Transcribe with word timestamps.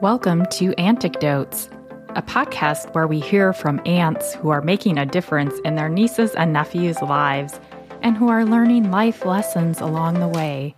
Welcome 0.00 0.46
to 0.52 0.72
Auntecdotes, 0.78 1.68
a 2.16 2.22
podcast 2.22 2.94
where 2.94 3.06
we 3.06 3.20
hear 3.20 3.52
from 3.52 3.82
aunts 3.84 4.32
who 4.32 4.48
are 4.48 4.62
making 4.62 4.96
a 4.96 5.04
difference 5.04 5.52
in 5.62 5.74
their 5.74 5.90
nieces 5.90 6.34
and 6.34 6.54
nephews' 6.54 7.02
lives 7.02 7.60
and 8.00 8.16
who 8.16 8.30
are 8.30 8.46
learning 8.46 8.90
life 8.90 9.26
lessons 9.26 9.78
along 9.78 10.20
the 10.20 10.28
way. 10.28 10.74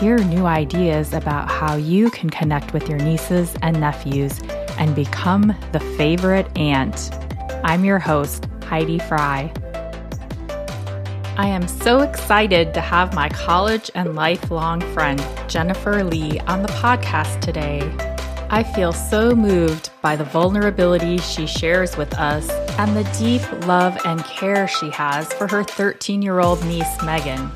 Hear 0.00 0.18
new 0.18 0.46
ideas 0.46 1.12
about 1.12 1.48
how 1.48 1.76
you 1.76 2.10
can 2.10 2.28
connect 2.28 2.72
with 2.72 2.88
your 2.88 2.98
nieces 2.98 3.54
and 3.62 3.78
nephews 3.78 4.40
and 4.80 4.96
become 4.96 5.54
the 5.70 5.78
favorite 5.96 6.48
aunt. 6.58 7.16
I'm 7.62 7.84
your 7.84 8.00
host, 8.00 8.48
Heidi 8.64 8.98
Fry. 8.98 9.52
I 11.36 11.46
am 11.46 11.68
so 11.68 12.00
excited 12.00 12.74
to 12.74 12.80
have 12.80 13.14
my 13.14 13.28
college 13.28 13.92
and 13.94 14.16
lifelong 14.16 14.80
friend, 14.92 15.24
Jennifer 15.46 16.02
Lee, 16.02 16.40
on 16.40 16.62
the 16.62 16.68
podcast 16.68 17.40
today. 17.40 18.13
I 18.50 18.62
feel 18.62 18.92
so 18.92 19.34
moved 19.34 19.90
by 20.02 20.16
the 20.16 20.24
vulnerability 20.24 21.18
she 21.18 21.46
shares 21.46 21.96
with 21.96 22.14
us 22.14 22.48
and 22.78 22.94
the 22.96 23.04
deep 23.18 23.42
love 23.66 23.98
and 24.04 24.22
care 24.24 24.68
she 24.68 24.90
has 24.90 25.32
for 25.32 25.48
her 25.48 25.64
13 25.64 26.22
year 26.22 26.40
old 26.40 26.64
niece, 26.66 26.96
Meghan. 26.98 27.50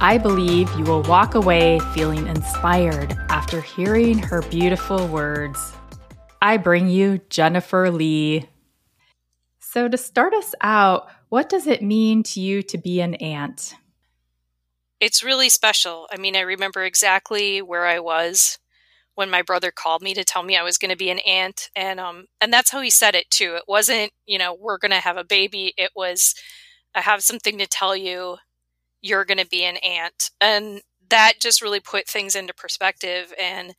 I 0.00 0.18
believe 0.18 0.70
you 0.76 0.84
will 0.84 1.02
walk 1.02 1.34
away 1.34 1.78
feeling 1.94 2.26
inspired 2.26 3.16
after 3.28 3.60
hearing 3.60 4.18
her 4.18 4.42
beautiful 4.42 5.06
words. 5.08 5.72
I 6.42 6.56
bring 6.56 6.88
you 6.88 7.20
Jennifer 7.30 7.90
Lee. 7.90 8.48
So, 9.60 9.88
to 9.88 9.96
start 9.96 10.34
us 10.34 10.54
out, 10.60 11.08
what 11.28 11.48
does 11.48 11.66
it 11.66 11.82
mean 11.82 12.22
to 12.24 12.40
you 12.40 12.62
to 12.62 12.78
be 12.78 13.00
an 13.00 13.14
aunt? 13.16 13.74
It's 15.00 15.24
really 15.24 15.48
special. 15.48 16.06
I 16.10 16.16
mean, 16.16 16.36
I 16.36 16.40
remember 16.40 16.82
exactly 16.82 17.60
where 17.60 17.86
I 17.86 18.00
was 18.00 18.58
when 19.16 19.30
my 19.30 19.42
brother 19.42 19.70
called 19.70 20.02
me 20.02 20.14
to 20.14 20.24
tell 20.24 20.42
me 20.42 20.56
I 20.56 20.62
was 20.62 20.78
going 20.78 20.90
to 20.90 20.96
be 20.96 21.10
an 21.10 21.20
aunt 21.20 21.70
and 21.76 22.00
um 22.00 22.26
and 22.40 22.52
that's 22.52 22.70
how 22.70 22.80
he 22.80 22.90
said 22.90 23.14
it 23.14 23.30
too. 23.30 23.54
It 23.56 23.64
wasn't, 23.68 24.12
you 24.26 24.38
know, 24.38 24.54
we're 24.54 24.78
going 24.78 24.90
to 24.92 25.00
have 25.00 25.16
a 25.16 25.24
baby. 25.24 25.74
It 25.76 25.90
was 25.96 26.34
I 26.94 27.00
have 27.02 27.22
something 27.22 27.58
to 27.58 27.66
tell 27.66 27.96
you. 27.96 28.38
You're 29.02 29.24
going 29.26 29.38
to 29.38 29.46
be 29.48 29.64
an 29.64 29.78
aunt. 29.78 30.30
And 30.40 30.82
that 31.10 31.34
just 31.40 31.62
really 31.62 31.80
put 31.80 32.08
things 32.08 32.36
into 32.36 32.54
perspective 32.54 33.32
and 33.40 33.74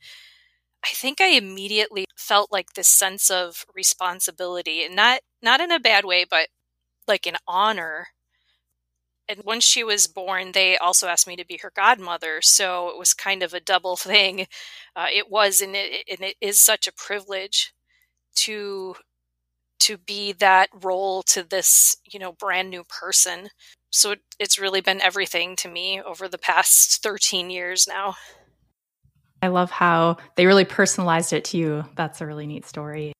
I 0.84 0.88
think 0.90 1.20
I 1.20 1.28
immediately 1.28 2.04
felt 2.16 2.52
like 2.52 2.72
this 2.74 2.88
sense 2.88 3.30
of 3.30 3.64
responsibility 3.74 4.84
and 4.84 4.94
not 4.96 5.20
not 5.42 5.60
in 5.60 5.70
a 5.72 5.80
bad 5.80 6.04
way 6.04 6.24
but 6.28 6.48
like 7.08 7.26
an 7.26 7.36
honor 7.48 8.08
and 9.28 9.42
once 9.44 9.64
she 9.64 9.82
was 9.82 10.06
born, 10.06 10.52
they 10.52 10.76
also 10.76 11.08
asked 11.08 11.26
me 11.26 11.36
to 11.36 11.44
be 11.44 11.58
her 11.58 11.72
godmother. 11.74 12.40
So 12.42 12.88
it 12.88 12.98
was 12.98 13.14
kind 13.14 13.42
of 13.42 13.54
a 13.54 13.60
double 13.60 13.96
thing. 13.96 14.46
Uh, 14.94 15.06
it 15.12 15.30
was, 15.30 15.60
and 15.60 15.74
it, 15.74 16.04
and 16.10 16.20
it 16.20 16.36
is 16.40 16.60
such 16.60 16.86
a 16.86 16.92
privilege 16.92 17.72
to 18.36 18.96
to 19.78 19.98
be 19.98 20.32
that 20.32 20.70
role 20.82 21.22
to 21.22 21.42
this, 21.42 21.96
you 22.04 22.18
know, 22.18 22.32
brand 22.32 22.70
new 22.70 22.82
person. 22.84 23.50
So 23.90 24.12
it, 24.12 24.20
it's 24.38 24.58
really 24.58 24.80
been 24.80 25.02
everything 25.02 25.54
to 25.56 25.68
me 25.68 26.00
over 26.00 26.28
the 26.28 26.38
past 26.38 27.02
13 27.02 27.50
years 27.50 27.86
now. 27.86 28.16
I 29.42 29.48
love 29.48 29.70
how 29.70 30.16
they 30.34 30.46
really 30.46 30.64
personalized 30.64 31.34
it 31.34 31.44
to 31.46 31.58
you. 31.58 31.84
That's 31.94 32.22
a 32.22 32.26
really 32.26 32.46
neat 32.46 32.66
story. 32.66 33.12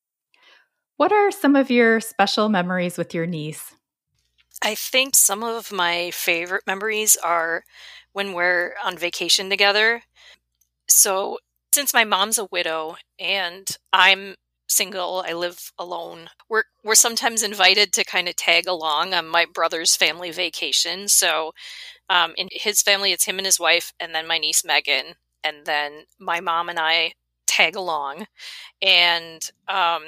What 0.97 1.11
are 1.11 1.29
some 1.31 1.55
of 1.55 1.69
your 1.69 1.99
special 1.99 2.49
memories 2.49 2.97
with 2.97 3.13
your 3.13 3.27
niece? 3.27 3.76
I 4.63 4.75
think 4.75 5.15
some 5.15 5.43
of 5.43 5.71
my 5.71 6.11
favorite 6.11 6.63
memories 6.65 7.15
are 7.17 7.63
when 8.13 8.33
we're 8.33 8.73
on 8.83 8.97
vacation 8.97 9.49
together. 9.49 10.03
So, 10.89 11.39
since 11.73 11.93
my 11.93 12.05
mom's 12.05 12.37
a 12.39 12.45
widow 12.51 12.97
and 13.19 13.67
I'm 13.93 14.35
single, 14.67 15.23
I 15.27 15.33
live 15.33 15.71
alone. 15.79 16.29
We're 16.49 16.63
we're 16.83 16.95
sometimes 16.95 17.43
invited 17.43 17.93
to 17.93 18.05
kind 18.05 18.29
of 18.29 18.35
tag 18.37 18.67
along 18.67 19.13
on 19.13 19.27
my 19.27 19.45
brother's 19.53 19.95
family 19.95 20.31
vacation. 20.31 21.07
So, 21.09 21.53
um, 22.09 22.33
in 22.37 22.49
his 22.51 22.81
family, 22.81 23.11
it's 23.13 23.25
him 23.25 23.39
and 23.39 23.45
his 23.45 23.59
wife, 23.59 23.93
and 23.99 24.15
then 24.15 24.27
my 24.27 24.37
niece 24.39 24.63
Meghan, 24.63 25.15
and 25.43 25.65
then 25.65 26.05
my 26.19 26.39
mom 26.41 26.69
and 26.69 26.79
I 26.79 27.13
tag 27.47 27.75
along. 27.75 28.27
And 28.81 29.41
um, 29.67 30.03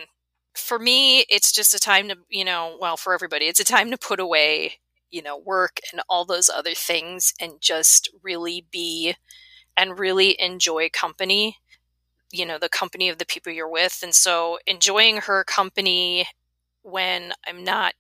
for 0.60 0.80
me, 0.80 1.22
it's 1.30 1.52
just 1.52 1.74
a 1.74 1.80
time 1.80 2.10
to, 2.10 2.18
you 2.30 2.46
know, 2.46 2.78
well, 2.80 2.98
for 2.98 3.14
everybody, 3.14 3.46
it's 3.46 3.60
a 3.60 3.66
time 3.66 3.92
to 3.92 3.98
put 3.98 4.20
away, 4.20 4.74
you 5.10 5.22
know, 5.22 5.38
work 5.38 5.80
and 5.92 6.02
all 6.10 6.26
those 6.26 6.50
other 6.50 6.74
things 6.74 7.34
and 7.40 7.54
just 7.62 8.10
really 8.24 8.66
be 8.72 9.16
and 9.78 10.00
really 10.00 10.40
enjoy 10.42 10.90
company, 10.92 11.58
you 12.32 12.46
know, 12.46 12.58
the 12.60 12.70
company 12.70 13.10
of 13.10 13.18
the 13.18 13.26
people 13.26 13.52
you're 13.52 13.70
with. 13.70 14.00
And 14.04 14.14
so 14.14 14.60
enjoying 14.68 15.18
her 15.18 15.44
company 15.44 16.28
when 16.82 17.34
I'm 17.48 17.64
not 17.64 17.94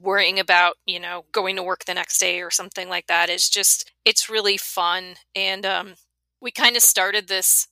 worrying 0.00 0.40
about, 0.40 0.76
you 0.86 0.98
know, 0.98 1.24
going 1.32 1.56
to 1.56 1.62
work 1.62 1.84
the 1.84 1.94
next 1.94 2.18
day 2.18 2.40
or 2.40 2.50
something 2.50 2.88
like 2.88 3.06
that 3.06 3.30
is 3.30 3.48
just, 3.48 3.92
it's 4.04 4.28
really 4.28 4.56
fun. 4.56 5.14
And 5.34 5.64
um, 5.64 5.94
we 6.40 6.50
kind 6.50 6.76
of 6.76 6.82
started 6.82 7.28
this 7.28 7.68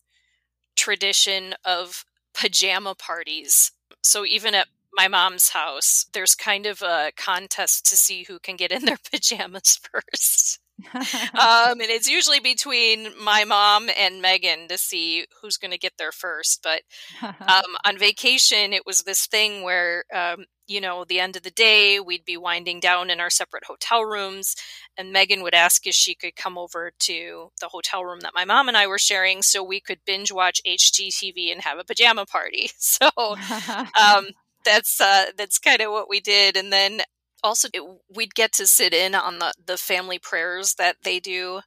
tradition 0.76 1.54
of 1.64 2.04
pajama 2.34 2.94
parties 2.94 3.72
so 4.02 4.24
even 4.24 4.54
at 4.54 4.68
my 4.92 5.08
mom's 5.08 5.50
house, 5.50 6.06
there's 6.12 6.34
kind 6.34 6.66
of 6.66 6.82
a 6.82 7.12
contest 7.16 7.86
to 7.90 7.96
see 7.96 8.24
who 8.24 8.38
can 8.38 8.56
get 8.56 8.72
in 8.72 8.84
their 8.84 8.98
pajamas 9.12 9.78
first. 9.92 10.58
um, 10.94 11.80
and 11.80 11.90
it's 11.90 12.08
usually 12.08 12.40
between 12.40 13.08
my 13.20 13.44
mom 13.44 13.88
and 13.96 14.22
Meghan 14.22 14.68
to 14.68 14.78
see 14.78 15.26
who's 15.40 15.56
going 15.56 15.70
to 15.70 15.78
get 15.78 15.94
there 15.98 16.12
first. 16.12 16.62
But 16.62 16.82
um, 17.22 17.76
on 17.84 17.98
vacation, 17.98 18.72
it 18.72 18.86
was 18.86 19.02
this 19.02 19.26
thing 19.26 19.62
where, 19.62 20.04
um, 20.14 20.44
you 20.66 20.80
know, 20.80 21.04
the 21.04 21.20
end 21.20 21.36
of 21.36 21.42
the 21.42 21.50
day, 21.50 21.98
we'd 21.98 22.24
be 22.24 22.36
winding 22.36 22.80
down 22.80 23.10
in 23.10 23.18
our 23.20 23.30
separate 23.30 23.64
hotel 23.64 24.04
rooms, 24.04 24.54
and 24.96 25.14
Meghan 25.14 25.42
would 25.42 25.54
ask 25.54 25.86
if 25.86 25.94
she 25.94 26.14
could 26.14 26.36
come 26.36 26.56
over 26.56 26.92
to 27.00 27.50
the 27.60 27.68
hotel 27.68 28.04
room 28.04 28.20
that 28.20 28.34
my 28.34 28.44
mom 28.44 28.68
and 28.68 28.76
I 28.76 28.86
were 28.86 28.98
sharing 28.98 29.42
so 29.42 29.64
we 29.64 29.80
could 29.80 29.98
binge 30.06 30.30
watch 30.30 30.60
HGTV 30.66 31.50
and 31.50 31.62
have 31.62 31.78
a 31.78 31.84
pajama 31.84 32.26
party. 32.26 32.70
So 32.78 33.08
um, 33.16 34.28
that's 34.64 35.00
uh, 35.00 35.26
that's 35.36 35.58
kind 35.58 35.80
of 35.80 35.92
what 35.92 36.08
we 36.08 36.20
did. 36.20 36.56
And 36.56 36.72
then 36.72 37.02
also 37.42 37.68
it, 37.72 37.82
we'd 38.14 38.34
get 38.34 38.52
to 38.54 38.66
sit 38.66 38.94
in 38.94 39.14
on 39.14 39.38
the 39.38 39.52
the 39.64 39.76
family 39.76 40.18
prayers 40.18 40.74
that 40.74 40.96
they 41.02 41.20
do 41.20 41.60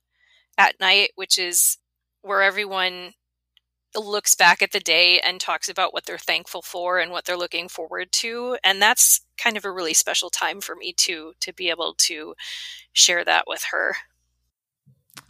at 0.58 0.80
night, 0.80 1.12
which 1.16 1.38
is 1.38 1.78
where 2.22 2.42
everyone 2.42 3.14
looks 3.96 4.34
back 4.36 4.62
at 4.62 4.72
the 4.72 4.80
day 4.80 5.20
and 5.20 5.40
talks 5.40 5.70
about 5.70 5.94
what 5.94 6.06
they're 6.06 6.18
thankful 6.18 6.62
for 6.62 7.00
and 7.00 7.12
what 7.12 7.26
they're 7.26 7.38
looking 7.38 7.68
forward 7.68 8.12
to. 8.12 8.58
And 8.64 8.82
that's 8.82 9.22
kind 9.38 9.56
of 9.58 9.66
a 9.66 9.72
really 9.72 9.94
special 9.94 10.30
time 10.30 10.62
for 10.62 10.76
me 10.76 10.94
too 10.94 11.34
to 11.42 11.54
be 11.54 11.70
able 11.70 11.94
to 12.00 12.34
share 12.92 13.24
that 13.26 13.46
with 13.48 13.66
her. 13.72 13.96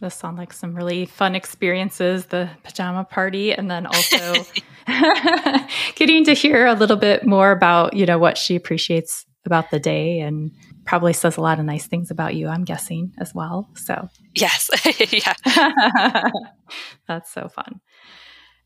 Those 0.00 0.14
sound 0.14 0.38
like 0.38 0.52
some 0.52 0.74
really 0.74 1.04
fun 1.04 1.34
experiences 1.34 2.26
the 2.26 2.48
pajama 2.62 3.04
party 3.04 3.52
and 3.52 3.70
then 3.70 3.86
also 3.86 4.46
getting 5.94 6.24
to 6.24 6.32
hear 6.32 6.66
a 6.66 6.74
little 6.74 6.96
bit 6.96 7.26
more 7.26 7.50
about 7.50 7.94
you 7.94 8.06
know 8.06 8.18
what 8.18 8.38
she 8.38 8.56
appreciates 8.56 9.26
about 9.46 9.70
the 9.70 9.80
day 9.80 10.20
and 10.20 10.50
probably 10.84 11.12
says 11.12 11.36
a 11.36 11.40
lot 11.40 11.58
of 11.58 11.64
nice 11.64 11.86
things 11.86 12.10
about 12.10 12.34
you 12.34 12.48
i'm 12.48 12.64
guessing 12.64 13.12
as 13.18 13.34
well 13.34 13.68
so 13.74 14.08
yes 14.34 14.70
yeah 15.12 15.34
that's 17.08 17.32
so 17.32 17.48
fun 17.48 17.80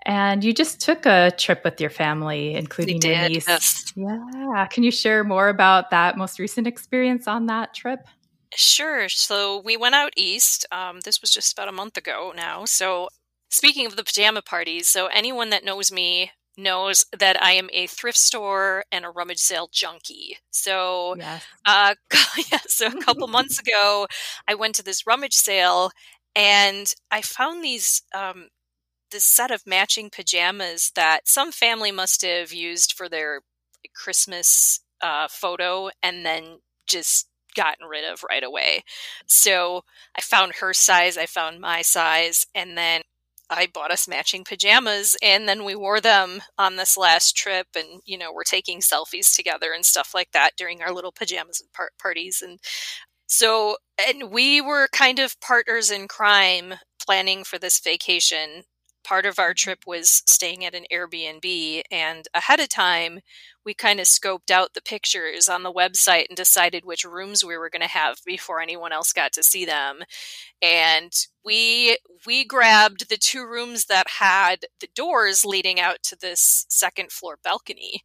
and 0.07 0.43
you 0.43 0.55
just 0.55 0.81
took 0.81 1.07
a 1.07 1.33
trip 1.37 1.63
with 1.65 1.81
your 1.81 1.91
family, 1.91 2.55
including 2.55 3.03
your 3.03 3.29
niece. 3.29 3.47
Yes. 3.47 3.93
Yeah. 3.95 4.67
Can 4.71 4.83
you 4.83 4.91
share 4.91 5.25
more 5.25 5.49
about 5.49 5.91
that 5.91 6.17
most 6.17 6.39
recent 6.39 6.67
experience 6.67 7.27
on 7.27 7.47
that 7.47 7.75
trip? 7.75 8.01
Sure. 8.55 9.09
So 9.09 9.61
we 9.61 9.77
went 9.77 9.95
out 9.95 10.13
east. 10.17 10.67
Um, 10.73 11.01
this 11.01 11.21
was 11.21 11.31
just 11.31 11.53
about 11.53 11.69
a 11.69 11.73
month 11.73 11.97
ago 11.97 12.33
now. 12.35 12.65
So 12.65 13.09
speaking 13.51 13.87
of 13.87 13.97
the 13.97 14.05
pajama 14.05 14.43
parties, 14.43 14.89
so 14.89 15.07
anyone 15.09 15.51
that 15.51 15.65
knows 15.65 15.93
me 15.93 16.31
knows 16.59 17.07
that 17.17 17.43
I 17.43 17.53
am 17.53 17.69
a 17.73 17.87
thrift 17.87 18.19
store 18.19 18.85
and 18.93 19.05
a 19.05 19.11
rummage 19.11 19.39
sale 19.39 19.69
junkie. 19.73 20.39
So, 20.51 21.15
yes. 21.17 21.45
uh, 21.65 21.95
yeah, 22.53 22.61
so 22.67 22.89
a 22.89 23.03
couple 23.03 23.29
months 23.29 23.59
ago, 23.67 24.07
I 24.47 24.55
went 24.55 24.75
to 24.77 24.83
this 24.83 25.07
rummage 25.07 25.35
sale 25.35 25.91
and 26.35 26.93
I 27.11 27.23
found 27.23 27.65
these 27.65 28.03
um, 28.15 28.49
this 29.11 29.25
set 29.25 29.51
of 29.51 29.67
matching 29.67 30.11
pajamas 30.11 30.93
that 30.95 31.27
some 31.27 31.53
family 31.53 31.93
must 31.93 32.23
have 32.23 32.53
used 32.53 32.93
for 32.93 33.09
their 33.09 33.41
Christmas 33.95 34.81
uh, 35.01 35.29
photo 35.31 35.91
and 36.03 36.27
then 36.27 36.59
just 36.87 37.29
gotten 37.55 37.87
rid 37.87 38.05
of 38.05 38.23
right 38.29 38.45
away. 38.45 38.83
So 39.27 39.83
I 40.17 40.21
found 40.21 40.55
her 40.61 40.75
size, 40.75 41.17
I 41.17 41.27
found 41.27 41.61
my 41.61 41.83
size, 41.83 42.47
and 42.55 42.77
then 42.77 43.03
I 43.59 43.67
bought 43.67 43.91
us 43.91 44.07
matching 44.07 44.45
pajamas 44.45 45.17
and 45.21 45.49
then 45.49 45.65
we 45.65 45.75
wore 45.75 46.01
them 46.01 46.43
on 46.59 46.77
this 46.77 46.97
last 46.97 47.37
trip 47.37 47.67
and 47.75 48.01
you 48.05 48.17
know 48.17 48.33
we're 48.33 48.45
taking 48.45 48.79
selfies 48.79 49.35
together 49.35 49.73
and 49.75 49.85
stuff 49.85 50.13
like 50.15 50.31
that 50.33 50.53
during 50.57 50.81
our 50.81 50.93
little 50.93 51.11
pajamas 51.11 51.61
par- 51.75 51.91
parties 52.01 52.41
and 52.41 52.61
so 53.27 53.77
and 54.09 54.31
we 54.31 54.61
were 54.61 54.89
kind 54.93 55.19
of 55.19 55.41
partners 55.41 55.91
in 55.91 56.07
crime 56.07 56.75
planning 57.05 57.43
for 57.43 57.59
this 57.59 57.81
vacation 57.81 58.63
part 59.09 59.25
of 59.25 59.39
our 59.39 59.55
trip 59.55 59.81
was 59.87 60.23
staying 60.27 60.65
at 60.65 60.75
an 60.75 60.85
Airbnb. 60.93 61.83
And 61.91 62.27
ahead 62.35 62.61
of 62.61 62.69
time, 62.69 63.21
we 63.65 63.73
kind 63.73 64.01
of 64.01 64.07
scoped 64.07 64.51
out 64.51 64.75
the 64.75 64.83
pictures 64.83 65.49
on 65.49 65.63
the 65.63 65.73
website 65.73 66.27
and 66.29 66.37
decided 66.37 66.85
which 66.85 67.05
rooms 67.05 67.43
we 67.45 67.57
were 67.57 67.71
going 67.71 67.83
to 67.83 67.89
have 67.89 68.19
before 68.27 68.61
anyone 68.61 68.93
else 68.93 69.13
got 69.13 69.33
to 69.33 69.43
see 69.43 69.65
them. 69.65 70.01
And 70.61 71.13
we 71.45 71.97
we 72.27 72.45
grabbed 72.45 73.09
the 73.09 73.17
two 73.17 73.47
rooms 73.47 73.87
that 73.87 74.09
had 74.19 74.67
the 74.81 74.89
doors 74.95 75.45
leading 75.45 75.81
out 75.81 76.03
to 76.05 76.17
this 76.17 76.67
second 76.69 77.11
floor 77.13 77.39
balcony 77.43 78.03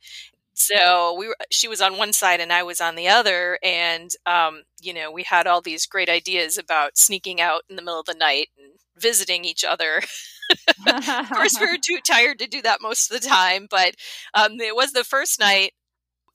so 0.55 1.15
we 1.17 1.27
were, 1.27 1.35
she 1.51 1.67
was 1.67 1.81
on 1.81 1.97
one 1.97 2.13
side 2.13 2.39
and 2.39 2.53
I 2.53 2.63
was 2.63 2.79
on 2.79 2.95
the 2.95 3.07
other, 3.07 3.57
and 3.63 4.11
um, 4.25 4.63
you 4.81 4.94
know 4.94 5.11
we 5.11 5.23
had 5.23 5.47
all 5.47 5.61
these 5.61 5.85
great 5.88 6.09
ideas 6.09 6.57
about 6.57 6.97
sneaking 6.97 7.41
out 7.41 7.63
in 7.69 7.75
the 7.75 7.81
middle 7.81 8.00
of 8.00 8.05
the 8.05 8.13
night 8.13 8.50
and 8.57 8.73
visiting 8.97 9.45
each 9.45 9.63
other. 9.63 10.01
of 10.88 11.31
course, 11.31 11.57
we 11.59 11.67
were 11.67 11.77
too 11.83 12.00
tired 12.07 12.39
to 12.39 12.47
do 12.47 12.61
that 12.63 12.81
most 12.81 13.11
of 13.11 13.21
the 13.21 13.27
time, 13.27 13.67
but 13.69 13.95
um, 14.33 14.53
it 14.61 14.75
was 14.75 14.91
the 14.94 15.03
first 15.03 15.39
night 15.39 15.73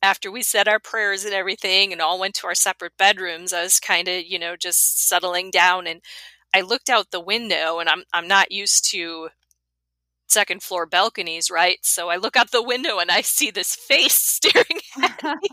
after 0.03 0.31
we 0.31 0.43
said 0.43 0.69
our 0.69 0.81
prayers 0.81 1.25
and 1.25 1.35
everything 1.35 1.93
and 1.93 2.03
all 2.03 2.21
went 2.21 2.35
to 2.37 2.47
our 2.49 2.55
separate 2.55 2.97
bedrooms. 2.99 3.53
I 3.53 3.63
was 3.65 3.81
kind 3.81 4.09
of 4.09 4.25
you 4.27 4.39
know 4.39 4.57
just 4.57 5.09
settling 5.09 5.51
down 5.51 5.87
and. 5.87 6.03
I 6.55 6.63
looked 6.63 6.91
out 6.91 7.11
the 7.11 7.21
window 7.21 7.79
and 7.79 7.89
I'm 7.89 8.05
I'm 8.13 8.29
not 8.29 8.53
used 8.53 8.91
to 8.93 9.29
second 10.29 10.63
floor 10.63 10.87
balconies, 10.87 11.51
right? 11.51 11.79
So 11.83 12.09
I 12.09 12.17
look 12.17 12.37
out 12.37 12.51
the 12.51 12.63
window 12.63 12.99
and 12.99 13.11
I 13.11 13.23
see 13.23 13.51
this 13.51 13.75
face 13.75 14.15
staring 14.15 14.81
at 15.03 15.23
me. 15.43 15.49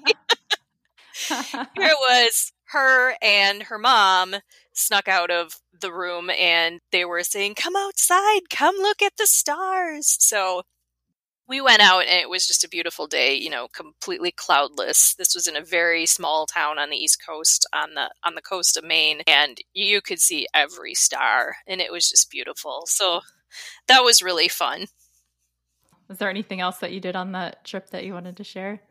Here 1.76 1.90
it 1.90 1.98
was 2.00 2.52
her 2.70 3.16
and 3.22 3.64
her 3.64 3.78
mom 3.78 4.36
snuck 4.74 5.08
out 5.08 5.32
of 5.32 5.54
the 5.86 5.94
room 5.94 6.30
and 6.32 6.80
they 6.92 7.06
were 7.06 7.24
saying, 7.24 7.56
Come 7.56 7.76
outside, 7.76 8.50
come 8.50 8.76
look 8.78 9.02
at 9.02 9.14
the 9.18 9.28
stars. 9.28 10.18
So 10.20 10.64
we 11.48 11.62
went 11.62 11.82
mm-hmm. 11.82 11.92
out 11.92 12.06
and 12.08 12.20
it 12.20 12.30
was 12.30 12.48
just 12.48 12.64
a 12.64 12.70
beautiful 12.70 13.06
day, 13.06 13.36
you 13.36 13.50
know, 13.50 13.68
completely 13.68 14.32
cloudless. 14.32 15.14
This 15.16 15.36
was 15.36 15.48
in 15.48 15.56
a 15.56 15.62
very 15.62 16.06
small 16.06 16.48
town 16.48 16.80
on 16.80 16.90
the 16.90 16.98
East 16.98 17.24
Coast 17.26 17.68
on 17.72 17.94
the 17.94 18.10
on 18.24 18.36
the 18.36 18.42
coast 18.42 18.78
of 18.78 18.84
Maine 18.84 19.22
and 19.28 19.58
you 19.74 20.02
could 20.02 20.20
see 20.20 20.48
every 20.54 20.96
star 20.96 21.58
and 21.68 21.82
it 21.82 21.92
was 21.92 22.10
just 22.10 22.32
beautiful. 22.32 22.84
So 22.88 23.22
that 23.88 24.04
was 24.04 24.24
really 24.24 24.48
fun. 24.48 24.86
Was 26.08 26.18
there 26.18 26.30
anything 26.30 26.62
else 26.62 26.78
that 26.80 26.92
you 26.92 27.00
did 27.00 27.16
on 27.16 27.32
that 27.32 27.64
trip 27.64 27.90
that 27.92 28.06
you 28.06 28.14
wanted 28.14 28.38
to 28.38 28.44
share? 28.44 28.82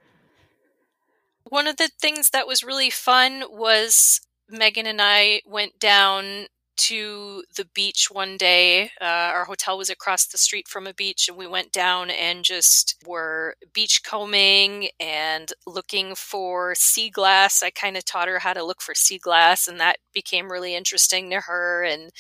One 1.45 1.67
of 1.67 1.77
the 1.77 1.91
things 2.01 2.31
that 2.31 2.47
was 2.47 2.65
really 2.65 2.91
fun 2.91 3.45
was 3.51 4.21
Meghan 4.51 4.87
and 4.87 5.01
I 5.01 5.43
went 5.47 5.79
down 5.79 6.47
to 6.77 7.45
the 7.57 7.67
beach 7.75 8.09
one 8.11 8.37
day. 8.37 8.91
Uh, 9.01 9.05
our 9.05 9.45
hotel 9.45 9.79
was 9.79 9.91
across 9.91 10.27
the 10.27 10.39
street 10.39 10.69
from 10.69 10.87
a 10.87 10.95
beach, 10.95 11.29
and 11.29 11.37
we 11.37 11.47
went 11.47 11.73
down 11.73 12.11
and 12.11 12.45
just 12.45 12.97
were 13.07 13.57
beach 13.73 14.03
combing 14.03 14.89
and 14.99 15.53
looking 15.67 16.15
for 16.15 16.75
sea 16.75 17.11
glass. 17.11 17.63
I 17.63 17.71
kind 17.71 17.97
of 17.97 18.05
taught 18.05 18.29
her 18.29 18.39
how 18.39 18.53
to 18.53 18.65
look 18.65 18.81
for 18.81 18.95
sea 18.95 19.19
glass, 19.19 19.69
and 19.69 19.81
that 19.81 19.99
became 20.13 20.51
really 20.51 20.75
interesting 20.75 21.31
to 21.31 21.41
her. 21.41 21.85
And 21.85 22.11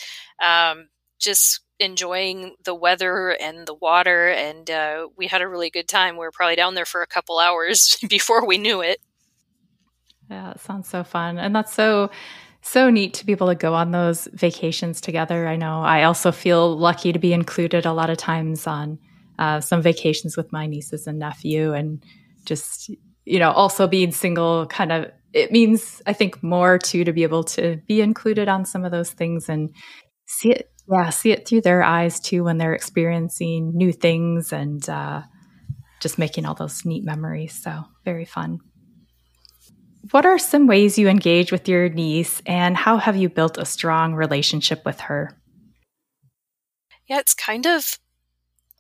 um, 0.44 0.88
just 1.18 1.60
enjoying 1.80 2.54
the 2.64 2.74
weather 2.74 3.30
and 3.30 3.66
the 3.66 3.74
water, 3.74 4.28
and 4.28 4.70
uh, 4.70 5.08
we 5.16 5.26
had 5.26 5.42
a 5.42 5.48
really 5.48 5.70
good 5.70 5.88
time. 5.88 6.14
We 6.14 6.20
were 6.20 6.32
probably 6.32 6.56
down 6.56 6.74
there 6.74 6.84
for 6.84 7.02
a 7.02 7.06
couple 7.06 7.38
hours 7.38 7.98
before 8.08 8.46
we 8.46 8.58
knew 8.58 8.80
it. 8.80 8.98
Yeah, 10.30 10.52
it 10.52 10.60
sounds 10.60 10.88
so 10.88 11.04
fun, 11.04 11.38
and 11.38 11.54
that's 11.54 11.74
so 11.74 12.10
so 12.64 12.88
neat 12.88 13.12
to 13.14 13.26
be 13.26 13.32
able 13.32 13.48
to 13.48 13.54
go 13.54 13.74
on 13.74 13.90
those 13.90 14.26
vacations 14.32 15.00
together. 15.00 15.46
I 15.46 15.56
know 15.56 15.82
I 15.82 16.04
also 16.04 16.32
feel 16.32 16.76
lucky 16.76 17.12
to 17.12 17.18
be 17.18 17.34
included 17.34 17.84
a 17.84 17.92
lot 17.92 18.08
of 18.08 18.16
times 18.16 18.66
on 18.66 18.98
uh, 19.38 19.60
some 19.60 19.82
vacations 19.82 20.34
with 20.34 20.50
my 20.50 20.66
nieces 20.66 21.06
and 21.06 21.18
nephew, 21.18 21.74
and 21.74 22.02
just 22.46 22.90
you 23.26 23.38
know 23.38 23.50
also 23.50 23.86
being 23.86 24.12
single 24.12 24.66
kind 24.66 24.92
of 24.92 25.10
it 25.34 25.52
means 25.52 26.00
I 26.06 26.14
think 26.14 26.42
more 26.42 26.78
too 26.78 27.04
to 27.04 27.12
be 27.12 27.22
able 27.22 27.44
to 27.44 27.80
be 27.86 28.00
included 28.00 28.48
on 28.48 28.64
some 28.64 28.84
of 28.84 28.92
those 28.92 29.10
things 29.10 29.48
and 29.48 29.70
see 30.26 30.52
it 30.52 30.70
yeah 30.90 31.10
see 31.10 31.32
it 31.32 31.46
through 31.46 31.60
their 31.60 31.82
eyes 31.82 32.18
too 32.18 32.44
when 32.44 32.56
they're 32.56 32.74
experiencing 32.74 33.72
new 33.74 33.92
things 33.92 34.52
and 34.52 34.88
uh, 34.88 35.22
just 36.00 36.18
making 36.18 36.46
all 36.46 36.54
those 36.54 36.84
neat 36.84 37.04
memories 37.04 37.60
so 37.62 37.84
very 38.04 38.24
fun 38.24 38.60
what 40.10 40.26
are 40.26 40.38
some 40.38 40.66
ways 40.66 40.98
you 40.98 41.08
engage 41.08 41.50
with 41.52 41.68
your 41.68 41.88
niece 41.88 42.42
and 42.46 42.76
how 42.76 42.96
have 42.96 43.16
you 43.16 43.28
built 43.28 43.58
a 43.58 43.64
strong 43.64 44.14
relationship 44.14 44.84
with 44.84 45.00
her 45.00 45.36
yeah 47.06 47.18
it's 47.18 47.34
kind 47.34 47.66
of 47.66 47.98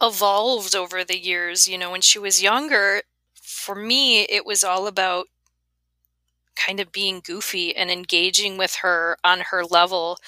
evolved 0.02 0.74
over 0.74 1.04
the 1.04 1.18
years 1.18 1.68
you 1.68 1.78
know 1.78 1.90
when 1.90 2.00
she 2.00 2.18
was 2.18 2.42
younger 2.42 3.02
for 3.34 3.74
me 3.74 4.22
it 4.22 4.44
was 4.44 4.64
all 4.64 4.86
about 4.86 5.26
kind 6.54 6.80
of 6.80 6.92
being 6.92 7.20
goofy 7.24 7.74
and 7.74 7.90
engaging 7.90 8.56
with 8.56 8.76
her 8.76 9.16
on 9.24 9.40
her 9.50 9.64
level. 9.64 10.18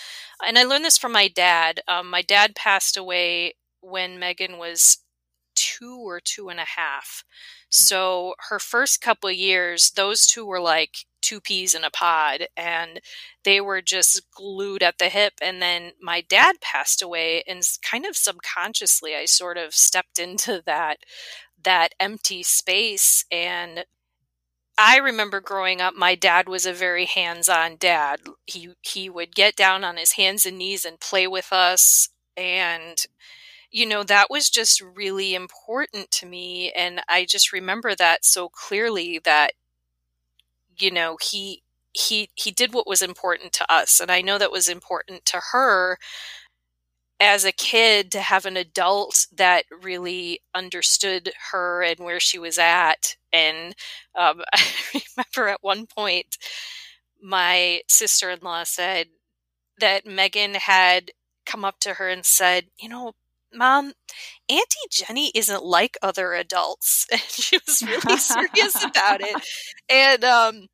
And 0.45 0.59
I 0.59 0.65
learned 0.65 0.85
this 0.85 0.99
from 0.99 1.13
my 1.13 1.29
dad. 1.29 1.81
Um, 1.89 2.11
my 2.11 2.23
dad 2.23 2.55
passed 2.55 2.97
away 2.97 3.55
when 3.81 4.19
Meghan 4.19 4.59
was 4.59 4.99
two 5.79 5.99
or 5.99 6.21
two 6.21 6.49
and 6.49 6.61
a 6.61 6.65
half. 6.65 7.25
Mm. 7.25 7.65
So 7.71 8.35
her 8.49 8.59
first 8.59 9.01
couple 9.01 9.31
years, 9.31 9.93
those 9.93 10.27
two 10.27 10.47
were 10.47 10.61
like 10.61 10.99
two 11.23 11.41
peas 11.41 11.75
in 11.75 11.83
a 11.83 11.91
pod 11.91 12.47
and 12.57 13.01
they 13.45 13.61
were 13.61 13.83
just 13.83 14.23
glued 14.31 14.83
at 14.83 14.99
the 14.99 15.09
hip. 15.09 15.35
And 15.43 15.61
then 15.61 15.93
my 16.01 16.21
dad 16.21 16.57
passed 16.61 17.03
away 17.03 17.43
and 17.49 17.63
kind 17.83 18.07
of 18.07 18.17
subconsciously 18.17 19.15
I 19.15 19.25
sort 19.25 19.59
of 19.59 19.75
stepped 19.75 20.19
into 20.19 20.63
that 20.67 20.99
that 21.65 21.95
empty 21.99 22.45
space 22.45 23.25
and 23.33 23.85
I 24.79 24.99
remember 24.99 25.41
growing 25.41 25.81
up, 25.81 25.95
my 25.95 26.15
dad 26.15 26.49
was 26.49 26.67
a 26.67 26.73
very 26.73 27.07
hands-on 27.07 27.77
dad. 27.77 28.21
He 28.47 28.75
he 28.83 29.09
would 29.09 29.35
get 29.35 29.57
down 29.57 29.85
on 29.85 29.97
his 29.97 30.13
hands 30.13 30.45
and 30.45 30.59
knees 30.59 30.85
and 30.85 31.01
play 31.01 31.27
with 31.27 31.51
us, 31.53 32.11
and 32.37 33.07
you 33.77 33.85
know 33.85 34.03
that 34.05 34.31
was 34.31 34.49
just 34.49 34.81
really 34.81 35.35
important 35.35 36.11
to 36.11 36.25
me. 36.25 36.73
And 36.75 37.03
I 37.11 37.27
just 37.27 37.53
remember 37.53 37.95
that 37.95 38.25
so 38.25 38.49
clearly 38.49 39.21
that 39.25 39.53
you 40.79 40.91
know 40.91 41.19
he 41.21 41.63
he 41.93 42.31
he 42.35 42.51
did 42.51 42.73
what 42.73 42.87
was 42.87 43.03
important 43.03 43.53
to 43.55 43.71
us, 43.71 44.01
and 44.01 44.11
I 44.11 44.23
know 44.23 44.39
that 44.39 44.51
was 44.51 44.67
important 44.69 45.27
to 45.27 45.41
her 45.53 45.99
as 47.21 47.45
a 47.45 47.53
kid 47.53 48.11
to 48.13 48.21
have 48.21 48.47
an 48.47 48.57
adult 48.57 49.27
that 49.37 49.65
really 49.83 50.41
understood 50.55 51.33
her 51.51 51.83
and 51.83 51.99
where 52.01 52.21
she 52.21 52.39
was 52.39 52.59
at. 52.59 53.17
And 53.33 53.75
um, 54.19 54.43
I 54.55 55.03
remember 55.17 55.51
at 55.53 55.63
one 55.63 55.87
point, 55.87 56.39
my 57.23 57.83
sister 57.89 58.31
in 58.31 58.39
law 58.43 58.65
said 58.65 59.09
that 59.81 60.07
Meghan 60.07 60.57
had 60.57 61.11
come 61.47 61.65
up 61.65 61.79
to 61.81 61.95
her 61.95 62.09
and 62.09 62.25
said, 62.27 62.67
You 62.81 62.89
know, 62.89 63.15
Mom, 63.57 63.93
Auntie 64.49 64.89
Jenny 64.91 65.33
isn't 65.35 65.65
like 65.65 65.97
other 66.03 66.35
adults. 66.35 67.07
And 67.13 67.21
she 67.21 67.59
was 67.67 67.83
really 67.83 68.19
serious 68.19 68.85
about 68.85 69.21
it. 69.21 69.37
And 69.89 70.25
um, 70.25 70.67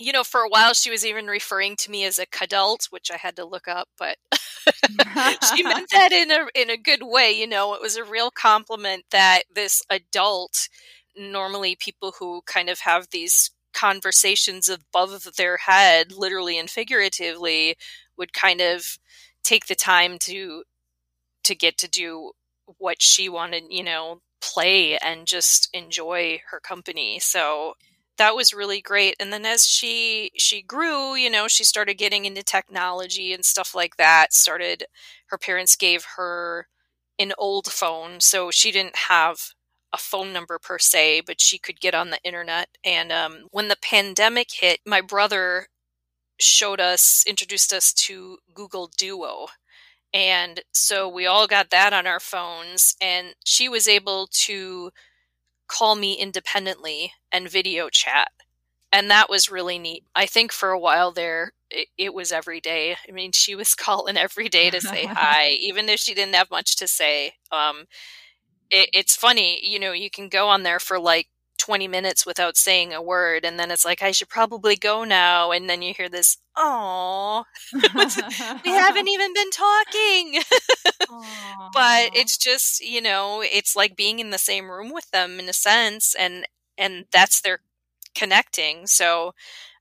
you 0.00 0.12
know, 0.12 0.24
for 0.24 0.40
a 0.40 0.48
while 0.48 0.74
she 0.74 0.90
was 0.90 1.04
even 1.06 1.26
referring 1.26 1.76
to 1.76 1.90
me 1.90 2.04
as 2.04 2.18
a 2.18 2.26
cadult, 2.26 2.86
which 2.90 3.10
I 3.10 3.16
had 3.16 3.36
to 3.36 3.44
look 3.44 3.68
up, 3.68 3.88
but 3.98 4.16
she 5.54 5.62
meant 5.62 5.90
that 5.90 6.10
in 6.12 6.30
a 6.30 6.46
in 6.54 6.70
a 6.70 6.76
good 6.76 7.02
way. 7.02 7.32
You 7.32 7.46
know, 7.46 7.74
it 7.74 7.80
was 7.80 7.96
a 7.96 8.04
real 8.04 8.30
compliment 8.30 9.04
that 9.10 9.42
this 9.54 9.82
adult, 9.90 10.68
normally 11.16 11.76
people 11.76 12.14
who 12.18 12.42
kind 12.46 12.68
of 12.68 12.80
have 12.80 13.08
these 13.10 13.50
conversations 13.72 14.68
above 14.68 15.26
their 15.36 15.56
head, 15.58 16.12
literally 16.12 16.58
and 16.58 16.70
figuratively, 16.70 17.76
would 18.16 18.32
kind 18.32 18.60
of 18.60 18.98
take 19.42 19.66
the 19.66 19.74
time 19.74 20.18
to 20.20 20.64
to 21.44 21.54
get 21.54 21.78
to 21.78 21.88
do 21.88 22.32
what 22.78 23.00
she 23.02 23.28
wanted, 23.28 23.64
you 23.70 23.84
know, 23.84 24.20
play 24.42 24.96
and 24.98 25.26
just 25.26 25.68
enjoy 25.72 26.40
her 26.50 26.60
company. 26.60 27.18
So 27.20 27.74
that 28.18 28.34
was 28.36 28.54
really 28.54 28.80
great. 28.80 29.16
And 29.20 29.32
then 29.32 29.44
as 29.46 29.66
she 29.66 30.30
she 30.36 30.62
grew 30.62 31.14
you 31.16 31.30
know 31.30 31.48
she 31.48 31.64
started 31.64 31.94
getting 31.94 32.24
into 32.26 32.42
technology 32.42 33.32
and 33.32 33.44
stuff 33.44 33.74
like 33.74 33.96
that 33.96 34.32
started 34.32 34.84
her 35.28 35.38
parents 35.38 35.76
gave 35.76 36.04
her 36.16 36.68
an 37.18 37.32
old 37.38 37.66
phone. 37.72 38.20
So 38.20 38.50
she 38.50 38.70
didn't 38.72 38.96
have 39.08 39.38
a 39.92 39.98
phone 39.98 40.32
number 40.32 40.58
per 40.58 40.78
se 40.78 41.22
but 41.26 41.40
she 41.40 41.58
could 41.58 41.80
get 41.80 41.94
on 41.94 42.10
the 42.10 42.20
internet. 42.24 42.68
And 42.84 43.12
um, 43.12 43.46
when 43.50 43.68
the 43.68 43.76
pandemic 43.82 44.48
hit 44.52 44.80
my 44.86 45.00
brother 45.00 45.68
showed 46.40 46.80
us 46.80 47.22
introduced 47.26 47.72
us 47.72 47.92
to 47.92 48.38
google 48.54 48.90
duo 48.98 49.46
and 50.14 50.60
so 50.72 51.08
we 51.08 51.26
all 51.26 51.48
got 51.48 51.70
that 51.70 51.92
on 51.92 52.06
our 52.06 52.20
phones 52.20 52.94
and 53.00 53.34
she 53.44 53.68
was 53.68 53.88
able 53.88 54.28
to 54.32 54.92
call 55.68 55.96
me 55.96 56.14
independently 56.14 57.12
and 57.32 57.50
video 57.50 57.88
chat. 57.90 58.28
And 58.92 59.10
that 59.10 59.28
was 59.28 59.50
really 59.50 59.78
neat. 59.78 60.04
I 60.14 60.26
think 60.26 60.52
for 60.52 60.70
a 60.70 60.78
while 60.78 61.10
there, 61.10 61.52
it, 61.68 61.88
it 61.98 62.14
was 62.14 62.30
every 62.30 62.60
day. 62.60 62.96
I 63.08 63.12
mean, 63.12 63.32
she 63.32 63.56
was 63.56 63.74
calling 63.76 64.16
every 64.16 64.48
day 64.48 64.70
to 64.70 64.80
say 64.80 65.06
hi, 65.10 65.48
even 65.60 65.88
if 65.88 65.98
she 65.98 66.14
didn't 66.14 66.36
have 66.36 66.50
much 66.50 66.76
to 66.76 66.86
say. 66.86 67.32
Um, 67.50 67.86
it, 68.70 68.90
it's 68.92 69.16
funny, 69.16 69.60
you 69.62 69.80
know, 69.80 69.92
you 69.92 70.10
can 70.10 70.28
go 70.28 70.48
on 70.48 70.62
there 70.62 70.78
for 70.80 70.98
like 71.00 71.28
20 71.64 71.88
minutes 71.88 72.26
without 72.26 72.56
saying 72.56 72.92
a 72.92 73.00
word 73.02 73.44
and 73.44 73.58
then 73.58 73.70
it's 73.70 73.84
like 73.84 74.02
i 74.02 74.10
should 74.10 74.28
probably 74.28 74.76
go 74.76 75.04
now 75.04 75.50
and 75.50 75.68
then 75.68 75.80
you 75.82 75.94
hear 75.94 76.08
this 76.08 76.36
oh 76.56 77.44
we 78.64 78.70
haven't 78.70 79.08
even 79.08 79.32
been 79.34 79.50
talking. 79.50 80.42
But 81.72 82.10
it's 82.14 82.36
just 82.36 82.80
you 82.80 83.00
know 83.00 83.42
it's 83.42 83.76
like 83.76 83.96
being 83.96 84.18
in 84.20 84.30
the 84.30 84.38
same 84.38 84.70
room 84.70 84.92
with 84.92 85.10
them 85.10 85.38
in 85.38 85.48
a 85.48 85.52
sense 85.52 86.14
and 86.18 86.46
and 86.78 87.06
that's 87.12 87.40
their 87.40 87.60
connecting 88.14 88.86
so 88.86 89.32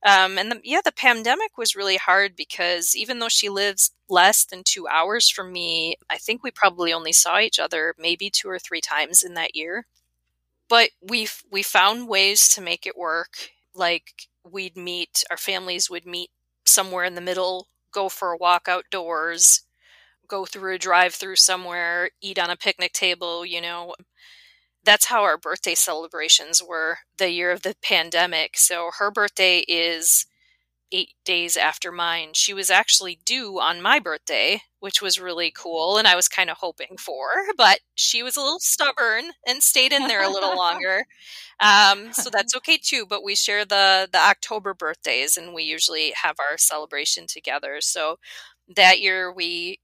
um 0.05 0.37
and 0.39 0.51
the, 0.51 0.61
yeah 0.63 0.81
the 0.83 0.91
pandemic 0.91 1.57
was 1.57 1.75
really 1.75 1.97
hard 1.97 2.35
because 2.35 2.95
even 2.95 3.19
though 3.19 3.29
she 3.29 3.49
lives 3.49 3.91
less 4.09 4.43
than 4.45 4.63
two 4.63 4.87
hours 4.87 5.29
from 5.29 5.51
me 5.53 5.95
i 6.09 6.17
think 6.17 6.43
we 6.43 6.51
probably 6.51 6.91
only 6.93 7.11
saw 7.13 7.39
each 7.39 7.59
other 7.59 7.93
maybe 7.99 8.29
two 8.29 8.49
or 8.49 8.59
three 8.59 8.81
times 8.81 9.23
in 9.23 9.35
that 9.35 9.55
year 9.55 9.85
but 10.69 10.89
we 11.01 11.27
we 11.51 11.63
found 11.63 12.07
ways 12.07 12.47
to 12.49 12.61
make 12.61 12.85
it 12.87 12.97
work. 12.97 13.51
Like 13.75 14.27
we'd 14.49 14.77
meet, 14.77 15.23
our 15.31 15.37
families 15.37 15.89
would 15.89 16.05
meet 16.05 16.31
somewhere 16.65 17.05
in 17.05 17.15
the 17.15 17.21
middle, 17.21 17.67
go 17.91 18.09
for 18.09 18.31
a 18.31 18.37
walk 18.37 18.67
outdoors, 18.67 19.61
go 20.27 20.45
through 20.45 20.75
a 20.75 20.79
drive-through 20.79 21.37
somewhere, 21.37 22.11
eat 22.21 22.39
on 22.39 22.49
a 22.49 22.57
picnic 22.57 22.93
table. 22.93 23.45
You 23.45 23.61
know, 23.61 23.95
that's 24.83 25.05
how 25.05 25.23
our 25.23 25.37
birthday 25.37 25.75
celebrations 25.75 26.61
were 26.61 26.99
the 27.17 27.31
year 27.31 27.51
of 27.51 27.61
the 27.63 27.75
pandemic. 27.83 28.57
So 28.57 28.91
her 28.99 29.11
birthday 29.11 29.59
is 29.67 30.25
eight 30.93 31.13
days 31.25 31.57
after 31.57 31.91
mine. 31.91 32.29
She 32.33 32.53
was 32.53 32.69
actually 32.71 33.19
due 33.25 33.59
on 33.59 33.81
my 33.81 33.99
birthday, 33.99 34.61
which 34.79 35.01
was 35.01 35.19
really 35.19 35.51
cool 35.51 35.97
and 35.97 36.07
I 36.07 36.15
was 36.15 36.29
kind 36.29 36.49
of 36.49 36.57
hoping 36.59 36.97
for, 36.99 37.29
but 37.57 37.79
she 37.95 38.23
was 38.23 38.37
a 38.37 38.41
little 38.41 38.59
stubborn 38.61 39.31
and 39.47 39.63
stayed 39.63 39.93
in 39.93 40.07
there 40.07 40.23
a 40.23 40.29
little 40.29 40.55
longer. 40.57 41.05
Um, 41.59 42.13
so 42.13 42.29
that's 42.31 42.55
okay 42.57 42.77
too. 42.81 43.05
But 43.07 43.23
we 43.23 43.35
share 43.35 43.65
the 43.65 44.07
the 44.11 44.19
October 44.19 44.73
birthdays 44.73 45.37
and 45.37 45.53
we 45.53 45.63
usually 45.63 46.13
have 46.21 46.35
our 46.39 46.57
celebration 46.57 47.27
together. 47.27 47.77
So 47.81 48.17
that 48.75 49.01
year 49.01 49.31
we 49.33 49.79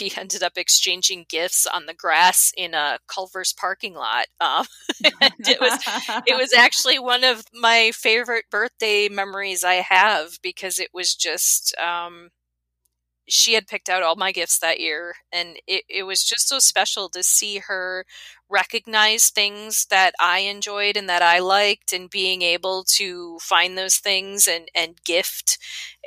we 0.00 0.12
ended 0.16 0.42
up 0.42 0.52
exchanging 0.56 1.26
gifts 1.28 1.66
on 1.66 1.86
the 1.86 1.94
grass 1.94 2.52
in 2.56 2.74
a 2.74 2.98
Culver's 3.08 3.52
parking 3.52 3.94
lot. 3.94 4.26
Um, 4.40 4.66
it 5.00 5.60
was 5.60 5.78
it 6.26 6.36
was 6.38 6.52
actually 6.54 6.98
one 6.98 7.24
of 7.24 7.44
my 7.52 7.92
favorite 7.94 8.46
birthday 8.50 9.08
memories 9.08 9.64
I 9.64 9.84
have 9.88 10.38
because 10.42 10.78
it 10.78 10.90
was 10.92 11.14
just 11.14 11.74
um, 11.78 12.30
she 13.26 13.54
had 13.54 13.66
picked 13.66 13.88
out 13.88 14.02
all 14.02 14.16
my 14.16 14.32
gifts 14.32 14.58
that 14.58 14.80
year, 14.80 15.14
and 15.32 15.56
it, 15.66 15.84
it 15.88 16.02
was 16.04 16.22
just 16.24 16.48
so 16.48 16.58
special 16.58 17.08
to 17.10 17.22
see 17.22 17.58
her 17.58 18.04
recognize 18.50 19.30
things 19.30 19.86
that 19.90 20.14
I 20.20 20.40
enjoyed 20.40 20.96
and 20.96 21.08
that 21.08 21.22
I 21.22 21.38
liked, 21.38 21.92
and 21.92 22.10
being 22.10 22.42
able 22.42 22.84
to 22.96 23.38
find 23.40 23.78
those 23.78 23.96
things 23.96 24.46
and 24.46 24.68
and 24.74 25.02
gift 25.04 25.58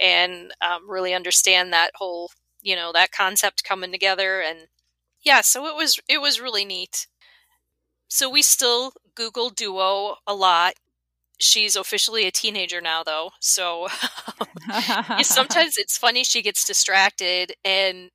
and 0.02 0.52
um, 0.62 0.90
really 0.90 1.14
understand 1.14 1.74
that 1.74 1.92
whole 1.96 2.30
you 2.67 2.75
know 2.75 2.91
that 2.93 3.12
concept 3.12 3.63
coming 3.63 3.91
together 3.91 4.41
and 4.41 4.67
yeah 5.24 5.41
so 5.41 5.67
it 5.67 5.75
was 5.75 6.00
it 6.09 6.21
was 6.21 6.41
really 6.41 6.65
neat. 6.65 7.07
So 8.09 8.29
we 8.29 8.41
still 8.41 8.93
google 9.15 9.50
duo 9.50 10.17
a 10.25 10.33
lot. 10.36 10.75
She's 11.39 11.75
officially 11.75 12.25
a 12.27 12.31
teenager 12.31 12.81
now 12.81 13.03
though 13.03 13.31
so 13.41 13.88
sometimes 15.24 15.77
it's 15.77 15.97
funny 15.97 16.24
she 16.24 16.41
gets 16.41 16.65
distracted 16.65 17.53
and 17.65 18.12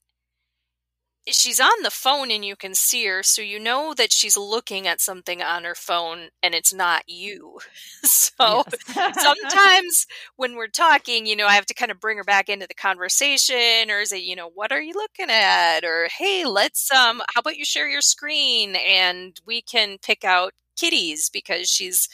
she's 1.27 1.61
on 1.61 1.71
the 1.83 1.91
phone 1.91 2.31
and 2.33 2.45
you 2.45 2.57
can 2.57 2.75
see 2.75 3.07
her 3.07 3.23
so 3.23 3.41
you 3.43 3.61
know 3.61 3.95
that 3.97 4.13
she's 4.13 4.37
looking 4.37 4.89
at 4.89 5.01
something 5.01 5.41
on 5.41 5.65
her 5.65 5.75
phone 5.75 6.29
and 6.43 6.55
it's 6.55 6.75
not 6.75 7.05
you. 7.07 7.59
So 8.05 8.65
sometimes 9.19 10.07
when 10.37 10.57
we're 10.57 10.67
talking 10.69 11.27
you 11.27 11.37
know 11.37 11.47
i 11.47 11.53
have 11.53 11.67
to 11.67 11.75
kind 11.75 11.91
of 11.93 12.01
bring 12.01 12.17
her 12.17 12.25
back 12.25 12.49
into 12.49 12.67
the 12.67 12.75
conversation 12.75 13.91
or 13.91 14.05
say 14.05 14.19
you 14.19 14.35
know 14.35 14.51
what 14.53 14.73
are 14.73 14.81
you 14.83 14.95
looking 14.95 15.29
at? 15.31 15.85
or 15.85 16.09
hey 16.19 16.45
let's 16.45 16.91
um 16.91 17.23
how 17.35 17.41
about 17.41 17.57
you 17.57 17.65
share 17.65 17.89
your 17.89 18.01
screen? 18.01 18.75
and 18.77 19.41
we 19.47 19.63
can 19.63 19.99
pick 20.03 20.25
out 20.25 20.53
kitties 20.77 21.31
because 21.31 21.69
she's 21.69 22.09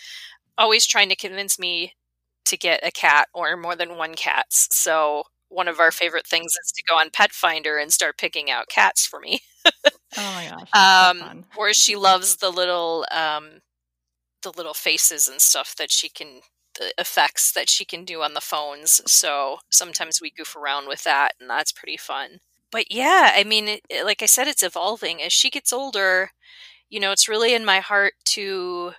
always 0.59 0.87
trying 0.87 1.09
to 1.09 1.17
convince 1.17 1.59
me 1.59 1.95
to 2.45 2.57
get 2.57 2.81
a 2.87 2.91
cat 2.91 3.29
or 3.35 3.57
more 3.57 3.77
than 3.77 3.97
one 3.97 4.15
cats 4.15 4.69
so 4.73 5.25
one 5.49 5.69
of 5.69 5.81
our 5.81 5.91
favorite 5.91 6.27
things 6.27 6.53
is 6.53 6.73
to 6.73 6.83
go 6.89 6.97
on 6.97 7.11
Pet 7.11 7.33
Finder 7.33 7.79
and 7.79 7.93
start 7.93 8.19
picking 8.19 8.51
out 8.51 8.69
cats 8.69 9.07
for 9.07 9.21
me. 9.21 9.41
oh 9.67 9.71
my 10.17 10.49
gosh! 10.49 10.69
Um, 10.75 11.45
or 11.57 11.73
she 11.73 11.97
loves 11.97 12.37
the 12.37 12.51
little 12.51 13.07
um, 13.11 13.61
the 14.43 14.51
little 14.51 14.75
faces 14.75 15.29
and 15.29 15.41
stuff 15.41 15.75
that 15.77 15.91
she 15.91 16.09
can 16.09 16.41
the 16.79 16.93
effects 16.99 17.53
that 17.53 17.69
she 17.69 17.85
can 17.85 18.05
do 18.05 18.23
on 18.23 18.35
the 18.35 18.41
phones. 18.41 19.01
So 19.07 19.59
sometimes 19.71 20.21
we 20.21 20.31
goof 20.31 20.55
around 20.57 20.89
with 20.89 21.05
that, 21.05 21.33
and 21.41 21.51
that's 21.51 21.73
pretty 21.73 21.97
fun. 21.97 22.39
But 22.71 22.91
yeah, 22.91 23.33
I 23.35 23.45
mean, 23.45 23.69
it, 23.69 24.05
like 24.05 24.23
I 24.23 24.27
said, 24.27 24.47
it's 24.47 24.63
evolving 24.63 25.23
as 25.23 25.33
she 25.33 25.51
gets 25.51 25.73
older. 25.73 26.31
You 26.91 27.01
know, 27.01 27.13
it's 27.13 27.29
really 27.29 27.55
in 27.55 27.65
my 27.65 27.81
heart 27.81 28.15
to 28.27 28.93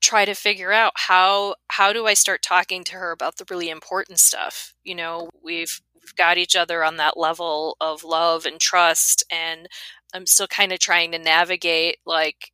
try 0.00 0.24
to 0.24 0.34
figure 0.34 0.72
out 0.72 0.92
how 0.96 1.56
how 1.68 1.92
do 1.92 2.06
I 2.06 2.14
start 2.14 2.42
talking 2.42 2.84
to 2.84 2.94
her 2.94 3.12
about 3.12 3.36
the 3.36 3.46
really 3.50 3.70
important 3.70 4.18
stuff. 4.20 4.74
You 4.84 4.94
know, 4.94 5.30
we've 5.42 5.80
we've 5.94 6.14
got 6.16 6.38
each 6.38 6.56
other 6.56 6.84
on 6.84 6.96
that 6.96 7.16
level 7.18 7.76
of 7.80 8.04
love 8.04 8.46
and 8.46 8.60
trust 8.60 9.24
and 9.30 9.68
I'm 10.14 10.26
still 10.26 10.48
kind 10.48 10.72
of 10.72 10.78
trying 10.80 11.12
to 11.12 11.18
navigate 11.18 11.98
like 12.06 12.52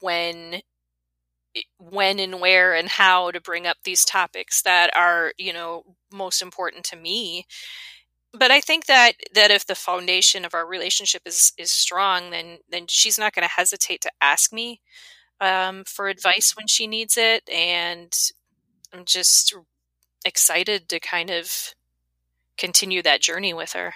when 0.00 0.62
when 1.78 2.20
and 2.20 2.40
where 2.40 2.74
and 2.74 2.88
how 2.88 3.30
to 3.30 3.40
bring 3.40 3.66
up 3.66 3.78
these 3.84 4.04
topics 4.04 4.62
that 4.62 4.90
are, 4.96 5.32
you 5.38 5.52
know, 5.52 5.84
most 6.12 6.42
important 6.42 6.84
to 6.84 6.96
me. 6.96 7.46
But 8.32 8.50
I 8.52 8.60
think 8.60 8.86
that 8.86 9.14
that 9.34 9.50
if 9.50 9.66
the 9.66 9.74
foundation 9.74 10.44
of 10.44 10.54
our 10.54 10.66
relationship 10.66 11.22
is 11.26 11.52
is 11.58 11.70
strong, 11.72 12.30
then 12.30 12.58
then 12.68 12.86
she's 12.88 13.18
not 13.18 13.34
going 13.34 13.46
to 13.46 13.54
hesitate 13.54 14.00
to 14.02 14.10
ask 14.20 14.52
me 14.52 14.80
um, 15.40 15.84
for 15.86 16.08
advice 16.08 16.54
when 16.56 16.66
she 16.66 16.86
needs 16.86 17.16
it. 17.16 17.48
And 17.48 18.12
I'm 18.92 19.04
just 19.04 19.54
excited 20.24 20.88
to 20.88 21.00
kind 21.00 21.30
of 21.30 21.74
continue 22.58 23.02
that 23.02 23.20
journey 23.20 23.54
with 23.54 23.72
her. 23.72 23.94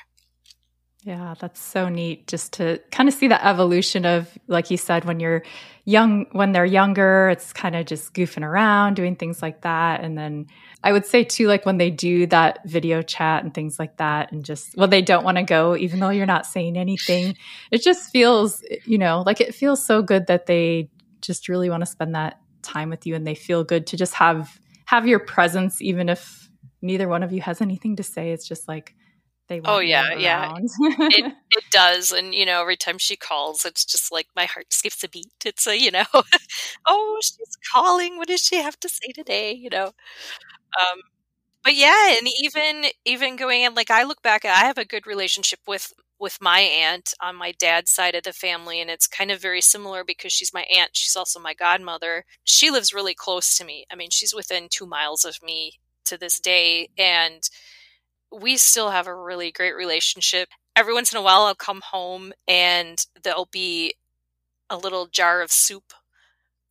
Yeah, 1.03 1.35
that's 1.39 1.61
so 1.61 1.91
neat 1.91 2.27
just 2.27 2.55
to 2.55 2.81
kind 2.91 3.11
of 3.11 3.15
see 3.15 3.29
the 3.29 3.47
evolution 3.47 4.07
of, 4.07 4.27
like 4.47 4.71
you 4.71 4.79
said, 4.79 5.05
when 5.05 5.21
you're 5.21 5.43
young, 5.85 6.25
when 6.33 6.53
they're 6.53 6.65
younger, 6.65 7.29
it's 7.29 7.53
kind 7.53 7.77
of 7.77 7.85
just 7.85 8.15
goofing 8.15 8.43
around, 8.43 8.95
doing 8.95 9.15
things 9.15 9.43
like 9.43 9.61
that. 9.63 10.01
And 10.01 10.17
then 10.17 10.47
I 10.83 10.93
would 10.93 11.05
say 11.05 11.23
too, 11.23 11.47
like 11.47 11.67
when 11.67 11.77
they 11.77 11.91
do 11.91 12.25
that 12.29 12.61
video 12.65 13.03
chat 13.03 13.45
and 13.45 13.53
things 13.53 13.79
like 13.79 13.99
that, 13.99 14.33
and 14.33 14.47
just, 14.47 14.75
well, 14.79 14.89
they 14.89 15.03
don't 15.03 15.25
want 15.25 15.37
to 15.37 15.43
go, 15.43 15.77
even 15.77 16.01
though 16.01 16.09
you're 16.09 16.25
not 16.25 16.47
saying 16.47 16.79
anything. 16.79 17.37
It 17.71 17.83
just 17.83 18.11
feels, 18.11 18.65
you 18.87 18.97
know, 18.97 19.23
like 19.27 19.43
it 19.43 19.55
feels 19.55 19.85
so 19.85 20.01
good 20.01 20.29
that 20.29 20.47
they 20.47 20.89
just 21.27 21.49
really 21.49 21.71
want 21.71 21.83
to 21.83 21.87
spend 21.87 22.15
that 22.15 22.41
time 22.63 22.91
with 22.91 23.07
you 23.07 23.15
and 23.15 23.27
they 23.27 23.35
feel 23.35 23.65
good 23.65 23.87
to 23.89 23.97
just 23.97 24.15
have 24.15 24.59
have 24.87 25.07
your 25.07 25.19
presence 25.19 25.81
even 25.81 26.09
if 26.09 26.49
neither 26.83 27.09
one 27.09 27.23
of 27.23 27.33
you 27.33 27.41
has 27.41 27.61
anything 27.61 27.97
to 27.97 28.03
say. 28.03 28.31
It's 28.33 28.47
just 28.47 28.69
like 28.69 28.95
they 29.49 29.61
oh 29.65 29.81
yeah 29.81 30.15
yeah. 30.15 30.55
it, 30.57 31.35
it 31.51 31.65
does 31.71 32.13
and 32.13 32.35
you 32.35 32.47
know 32.47 32.63
every 32.63 32.77
time 32.77 32.97
she 32.97 33.15
calls 33.15 33.67
it's 33.67 33.85
just 33.85 34.11
like 34.11 34.27
my 34.35 34.47
heart 34.47 34.73
skips 34.73 35.05
a 35.05 35.09
beat. 35.09 35.33
It's 35.45 35.67
a 35.67 35.79
you 35.79 35.91
know 35.91 36.05
oh 36.87 37.19
she's 37.23 37.57
calling. 37.73 38.17
What 38.17 38.29
does 38.29 38.41
she 38.41 38.57
have 38.57 38.79
to 38.81 38.89
say 38.89 39.13
today? 39.15 39.53
You 39.53 39.71
know? 39.71 39.87
Um 39.87 41.01
but 41.63 41.75
yeah 41.75 42.17
and 42.19 42.29
even 42.43 42.85
even 43.05 43.37
going 43.37 43.63
in 43.63 43.75
like 43.75 43.91
i 43.91 44.05
look 44.05 44.21
back 44.23 44.45
i 44.45 44.49
have 44.49 44.77
a 44.77 44.85
good 44.85 45.07
relationship 45.07 45.59
with 45.67 45.95
with 46.25 46.41
my 46.41 46.61
aunt 46.61 47.13
on 47.21 47.37
my 47.37 47.53
dad's 47.53 47.91
side 47.91 48.15
of 48.15 48.23
the 48.23 48.33
family 48.33 48.81
and 48.81 48.89
it's 48.89 49.07
kind 49.07 49.31
of 49.31 49.43
very 49.43 49.61
similar 49.61 50.03
because 50.03 50.33
she's 50.33 50.55
my 50.55 50.65
aunt 50.75 50.89
she's 50.95 51.15
also 51.15 51.39
my 51.39 51.53
godmother. 51.53 52.25
She 52.45 52.71
lives 52.71 52.95
really 52.95 53.15
close 53.15 53.59
to 53.59 53.65
me. 53.65 53.85
I 53.93 53.95
mean 53.95 54.09
she's 54.11 54.35
within 54.35 54.69
2 54.71 54.87
miles 54.87 55.27
of 55.27 55.43
me 55.43 55.79
to 56.07 56.17
this 56.17 56.41
day 56.41 56.89
and 56.97 57.43
we 58.33 58.57
still 58.57 58.91
have 58.91 59.07
a 59.07 59.15
really 59.15 59.53
great 59.53 59.77
relationship. 59.77 60.49
Every 60.75 60.95
once 60.95 61.13
in 61.13 61.19
a 61.19 61.23
while 61.23 61.43
i'll 61.43 61.55
come 61.55 61.83
home 61.93 62.33
and 62.49 63.05
there'll 63.23 63.51
be 63.53 63.95
a 64.71 64.79
little 64.79 65.07
jar 65.07 65.43
of 65.43 65.53
soup 65.53 65.93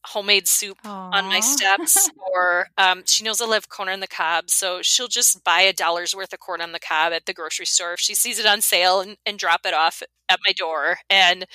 homemade 0.06 0.48
soup 0.48 0.78
Aww. 0.84 1.14
on 1.14 1.26
my 1.26 1.40
steps 1.40 2.10
or 2.34 2.68
um, 2.78 3.04
she 3.06 3.24
knows 3.24 3.42
i 3.42 3.46
live 3.46 3.70
corn 3.70 3.90
on 3.90 4.00
the 4.00 4.08
cob 4.08 4.50
so 4.50 4.80
she'll 4.82 5.08
just 5.08 5.44
buy 5.44 5.62
a 5.62 5.74
dollar's 5.74 6.16
worth 6.16 6.34
of 6.34 6.40
corn 6.40 6.62
on 6.62 6.72
the 6.72 6.80
cob 6.80 7.14
at 7.14 7.26
the 7.26 7.34
grocery 7.34 7.66
store 7.66 7.94
if 7.94 8.00
she 8.00 8.16
sees 8.16 8.40
it 8.40 8.46
on 8.46 8.62
sale 8.62 9.00
and, 9.00 9.18
and 9.26 9.40
drop 9.40 9.62
it 9.66 9.74
off 9.74 10.04
at 10.30 10.40
my 10.46 10.52
door 10.52 10.98
and 11.10 11.46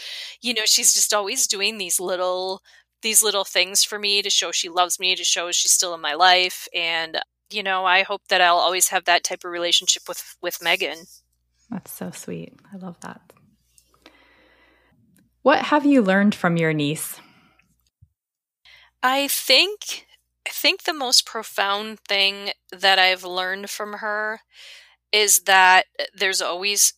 you 0.41 0.55
know 0.55 0.63
she's 0.65 0.93
just 0.93 1.13
always 1.13 1.47
doing 1.47 1.79
these 1.79 2.01
little 2.01 2.63
these 3.03 3.23
little 3.23 3.45
things 3.45 3.85
for 3.85 3.99
me 3.99 4.23
to 4.23 4.31
show 4.31 4.51
she 4.51 4.69
loves 4.69 4.99
me 4.99 5.15
to 5.15 5.25
show 5.25 5.53
she's 5.53 5.73
still 5.73 5.95
in 5.95 6.01
my 6.01 6.15
life 6.15 6.67
and 6.75 7.19
you 7.51 7.63
know, 7.63 7.85
I 7.85 8.03
hope 8.03 8.23
that 8.29 8.41
I'll 8.41 8.57
always 8.57 8.89
have 8.89 9.05
that 9.05 9.25
type 9.25 9.45
of 9.45 9.51
relationship 9.51 10.03
with 10.09 10.37
with 10.43 10.59
Meghan. 10.59 11.07
That's 11.71 11.93
so 11.93 12.11
sweet. 12.11 12.55
I 12.73 12.77
love 12.77 13.01
that. 13.01 13.21
What 15.43 15.67
have 15.67 15.87
you 15.87 16.03
learned 16.03 16.35
from 16.35 16.57
your 16.57 16.73
niece? 16.73 17.21
I 19.03 19.29
think 19.29 20.07
I 20.47 20.51
think 20.51 20.85
the 20.85 20.95
most 20.95 21.27
profound 21.27 22.01
thing 22.01 22.51
that 22.73 22.99
I've 22.99 23.25
learned 23.25 23.71
from 23.71 23.95
her 23.95 24.41
is 25.13 25.41
that 25.41 25.87
uh, 26.01 26.05
there's 26.15 26.43
always 26.43 26.95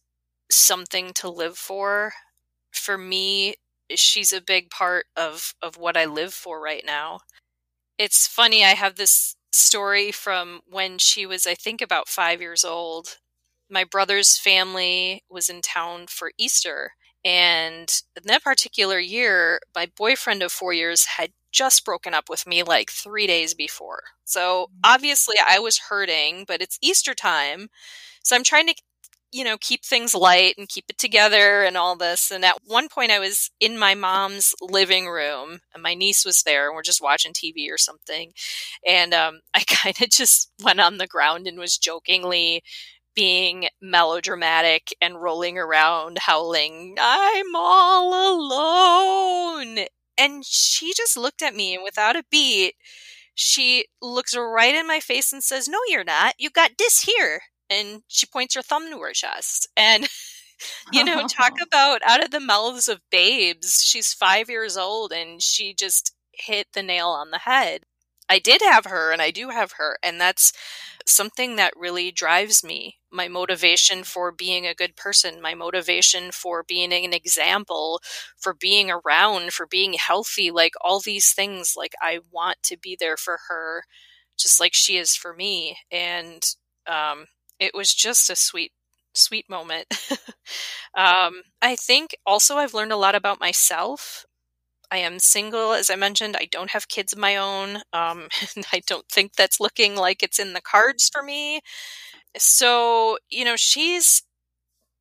something 0.50 1.12
to 1.14 1.30
live 1.30 1.58
for. 1.58 2.12
For 2.72 2.98
me, 2.98 3.56
she's 3.94 4.32
a 4.32 4.40
big 4.42 4.70
part 4.70 5.06
of 5.16 5.54
of 5.62 5.76
what 5.78 5.96
I 5.96 6.06
live 6.06 6.34
for 6.34 6.60
right 6.62 6.84
now. 6.86 7.20
It's 7.98 8.26
funny, 8.28 8.64
I 8.64 8.70
have 8.74 8.96
this 8.96 9.36
story 9.52 10.12
from 10.12 10.60
when 10.66 10.98
she 10.98 11.26
was 11.26 11.46
I 11.46 11.54
think 11.54 11.82
about 11.82 12.08
5 12.08 12.40
years 12.40 12.64
old. 12.64 13.18
My 13.70 13.84
brother's 13.84 14.38
family 14.38 15.24
was 15.30 15.48
in 15.50 15.62
town 15.62 16.06
for 16.08 16.32
Easter 16.38 16.92
and 17.24 18.02
in 18.16 18.22
that 18.26 18.44
particular 18.44 18.98
year, 18.98 19.60
my 19.74 19.90
boyfriend 19.96 20.42
of 20.42 20.52
4 20.52 20.72
years 20.72 21.04
had 21.04 21.32
just 21.52 21.84
broken 21.84 22.14
up 22.14 22.28
with 22.28 22.46
me 22.46 22.62
like 22.62 22.90
3 22.90 23.26
days 23.26 23.54
before. 23.54 24.02
So, 24.24 24.66
mm. 24.66 24.78
obviously 24.84 25.36
I 25.44 25.58
was 25.58 25.78
hurting, 25.90 26.44
but 26.46 26.62
it's 26.62 26.78
Easter 26.82 27.14
time. 27.14 27.68
So 28.22 28.36
I'm 28.36 28.44
trying 28.44 28.66
to 28.68 28.74
you 29.32 29.44
know, 29.44 29.56
keep 29.60 29.84
things 29.84 30.14
light 30.14 30.54
and 30.58 30.68
keep 30.68 30.86
it 30.88 30.98
together 30.98 31.62
and 31.62 31.76
all 31.76 31.96
this. 31.96 32.30
And 32.30 32.44
at 32.44 32.58
one 32.66 32.88
point, 32.88 33.12
I 33.12 33.20
was 33.20 33.50
in 33.60 33.78
my 33.78 33.94
mom's 33.94 34.54
living 34.60 35.06
room, 35.06 35.60
and 35.72 35.82
my 35.82 35.94
niece 35.94 36.24
was 36.24 36.42
there, 36.42 36.66
and 36.66 36.74
we're 36.74 36.82
just 36.82 37.02
watching 37.02 37.32
TV 37.32 37.70
or 37.70 37.78
something. 37.78 38.32
And 38.86 39.14
um, 39.14 39.40
I 39.54 39.62
kind 39.68 40.00
of 40.02 40.10
just 40.10 40.50
went 40.62 40.80
on 40.80 40.98
the 40.98 41.06
ground 41.06 41.46
and 41.46 41.58
was 41.58 41.78
jokingly 41.78 42.62
being 43.14 43.68
melodramatic 43.80 44.94
and 45.00 45.20
rolling 45.20 45.58
around, 45.58 46.18
howling, 46.20 46.96
I'm 47.00 47.54
all 47.54 48.12
alone. 48.48 49.86
And 50.18 50.44
she 50.44 50.92
just 50.94 51.16
looked 51.16 51.42
at 51.42 51.54
me, 51.54 51.74
and 51.74 51.84
without 51.84 52.16
a 52.16 52.24
beat, 52.30 52.74
she 53.34 53.86
looks 54.02 54.36
right 54.36 54.74
in 54.74 54.86
my 54.86 55.00
face 55.00 55.32
and 55.32 55.42
says, 55.42 55.68
No, 55.68 55.78
you're 55.88 56.04
not. 56.04 56.34
You 56.38 56.50
got 56.50 56.72
this 56.78 57.02
here 57.02 57.42
and 57.70 58.02
she 58.08 58.26
points 58.26 58.54
her 58.54 58.62
thumb 58.62 58.90
to 58.90 58.98
her 59.00 59.12
chest. 59.12 59.68
And, 59.76 60.08
you 60.92 61.04
know, 61.04 61.26
talk 61.26 61.52
about 61.62 62.02
out 62.04 62.22
of 62.22 62.32
the 62.32 62.40
mouths 62.40 62.88
of 62.88 63.00
babes. 63.10 63.82
She's 63.82 64.12
five 64.12 64.50
years 64.50 64.76
old 64.76 65.12
and 65.12 65.40
she 65.40 65.72
just 65.72 66.12
hit 66.32 66.66
the 66.74 66.82
nail 66.82 67.08
on 67.08 67.30
the 67.30 67.38
head. 67.38 67.82
I 68.28 68.38
did 68.38 68.60
have 68.62 68.86
her 68.86 69.12
and 69.12 69.22
I 69.22 69.30
do 69.30 69.48
have 69.50 69.72
her. 69.78 69.98
And 70.02 70.20
that's 70.20 70.52
something 71.06 71.56
that 71.56 71.72
really 71.76 72.10
drives 72.10 72.62
me. 72.62 72.98
My 73.12 73.28
motivation 73.28 74.04
for 74.04 74.30
being 74.32 74.66
a 74.66 74.74
good 74.74 74.96
person, 74.96 75.40
my 75.42 75.54
motivation 75.54 76.30
for 76.32 76.62
being 76.62 76.92
an 76.92 77.12
example, 77.12 78.00
for 78.38 78.54
being 78.54 78.90
around, 78.90 79.52
for 79.52 79.66
being 79.66 79.94
healthy, 79.94 80.50
like 80.50 80.74
all 80.80 81.00
these 81.00 81.32
things. 81.32 81.74
Like 81.76 81.94
I 82.00 82.20
want 82.30 82.58
to 82.64 82.76
be 82.76 82.96
there 82.98 83.16
for 83.16 83.38
her 83.48 83.84
just 84.38 84.60
like 84.60 84.74
she 84.74 84.96
is 84.96 85.14
for 85.16 85.34
me. 85.34 85.76
And 85.90 86.42
um, 86.86 87.26
it 87.58 87.72
was 87.74 87.92
just 87.94 88.30
a 88.30 88.36
sweet 88.36 88.72
sweet 89.14 89.48
moment. 89.50 89.86
um, 90.96 91.42
I 91.62 91.76
think 91.76 92.16
also 92.26 92.56
I've 92.56 92.74
learned 92.74 92.92
a 92.92 92.96
lot 92.96 93.14
about 93.14 93.40
myself. 93.40 94.24
I 94.92 94.98
am 94.98 95.18
single, 95.20 95.72
as 95.72 95.90
I 95.90 95.96
mentioned. 95.96 96.36
I 96.38 96.46
don't 96.50 96.70
have 96.70 96.88
kids 96.88 97.12
of 97.12 97.18
my 97.18 97.36
own. 97.36 97.76
Um, 97.92 98.28
I 98.72 98.82
don't 98.86 99.08
think 99.08 99.34
that's 99.34 99.60
looking 99.60 99.96
like 99.96 100.22
it's 100.22 100.38
in 100.38 100.52
the 100.54 100.60
cards 100.62 101.08
for 101.12 101.22
me. 101.22 101.60
So, 102.38 103.18
you 103.28 103.44
know, 103.44 103.56
she's 103.56 104.22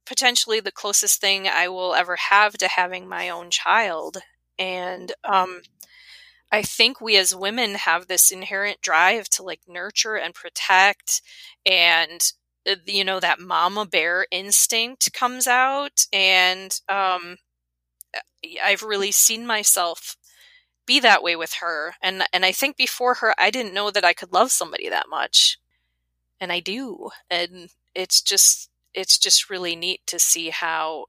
potentially 0.06 0.60
the 0.60 0.72
closest 0.72 1.22
thing 1.22 1.48
I 1.48 1.68
will 1.70 1.96
ever 1.96 2.18
have 2.18 2.54
to 2.60 2.68
having 2.68 3.08
my 3.08 3.30
own 3.30 3.52
child. 3.52 4.20
And 4.60 5.14
um, 5.24 5.62
I 6.52 6.64
think 6.64 7.02
we 7.02 7.18
as 7.18 7.36
women 7.36 7.76
have 7.76 8.08
this 8.08 8.32
inherent 8.32 8.82
drive 8.82 9.30
to 9.32 9.44
like 9.44 9.62
nurture 9.68 10.15
and 10.18 10.34
protect 10.34 11.22
and 11.65 12.22
uh, 12.70 12.76
you 12.86 13.04
know 13.06 13.20
that 13.20 13.39
mama 13.39 13.86
bear 13.86 14.28
instinct 14.32 15.13
comes 15.13 15.48
out. 15.48 16.06
And 16.13 16.80
um 16.89 17.38
i've 18.63 18.84
really 18.84 19.12
seen 19.12 19.46
myself 19.46 20.15
be 20.88 21.00
that 21.02 21.24
way 21.24 21.36
with 21.36 21.56
her. 21.62 21.96
And 22.02 22.24
and 22.34 22.46
i 22.46 22.52
think 22.52 22.78
before 22.78 23.15
her 23.15 23.34
i 23.39 23.52
didn't 23.52 23.74
know 23.74 23.92
that 23.92 24.06
i 24.06 24.13
could 24.13 24.34
love 24.34 24.52
somebody 24.52 24.89
that 24.89 25.10
much 25.10 25.60
and 26.39 26.52
i 26.52 26.60
do 26.60 27.10
and 27.30 27.69
it's 27.95 28.21
just 28.21 28.69
it's 28.93 29.17
just 29.17 29.49
really 29.49 29.75
neat 29.75 30.02
to 30.08 30.19
see 30.19 30.49
how 30.49 31.06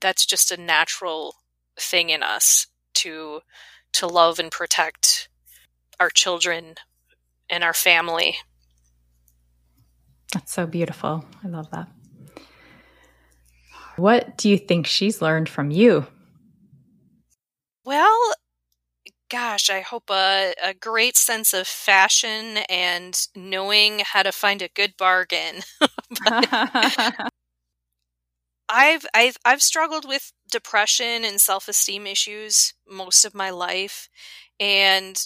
that's 0.00 0.26
just 0.26 0.50
a 0.50 0.56
natural 0.56 1.34
thing 1.78 2.10
in 2.10 2.22
us 2.22 2.66
to 2.94 3.40
to 3.92 4.06
love 4.06 4.38
and 4.38 4.50
protect 4.50 5.28
our 5.98 6.10
children 6.10 6.74
and 7.48 7.64
our 7.64 7.74
family 7.74 8.36
that's 10.32 10.52
so 10.52 10.66
beautiful. 10.66 11.24
I 11.44 11.48
love 11.48 11.70
that. 11.70 11.88
What 13.96 14.36
do 14.36 14.50
you 14.50 14.58
think 14.58 14.86
she's 14.86 15.22
learned 15.22 15.48
from 15.48 15.70
you? 15.70 16.06
Well, 17.84 18.34
gosh, 19.30 19.70
I 19.70 19.80
hope 19.80 20.10
a, 20.10 20.54
a 20.62 20.74
great 20.74 21.16
sense 21.16 21.52
of 21.52 21.66
fashion 21.66 22.58
and 22.68 23.18
knowing 23.34 24.00
how 24.00 24.22
to 24.22 24.32
find 24.32 24.62
a 24.62 24.68
good 24.68 24.96
bargain. 24.96 25.62
I've 28.68 29.06
I've 29.14 29.36
I've 29.44 29.62
struggled 29.62 30.06
with 30.08 30.32
depression 30.50 31.24
and 31.24 31.40
self-esteem 31.40 32.06
issues 32.06 32.74
most 32.88 33.24
of 33.24 33.34
my 33.34 33.50
life 33.50 34.08
and 34.58 35.16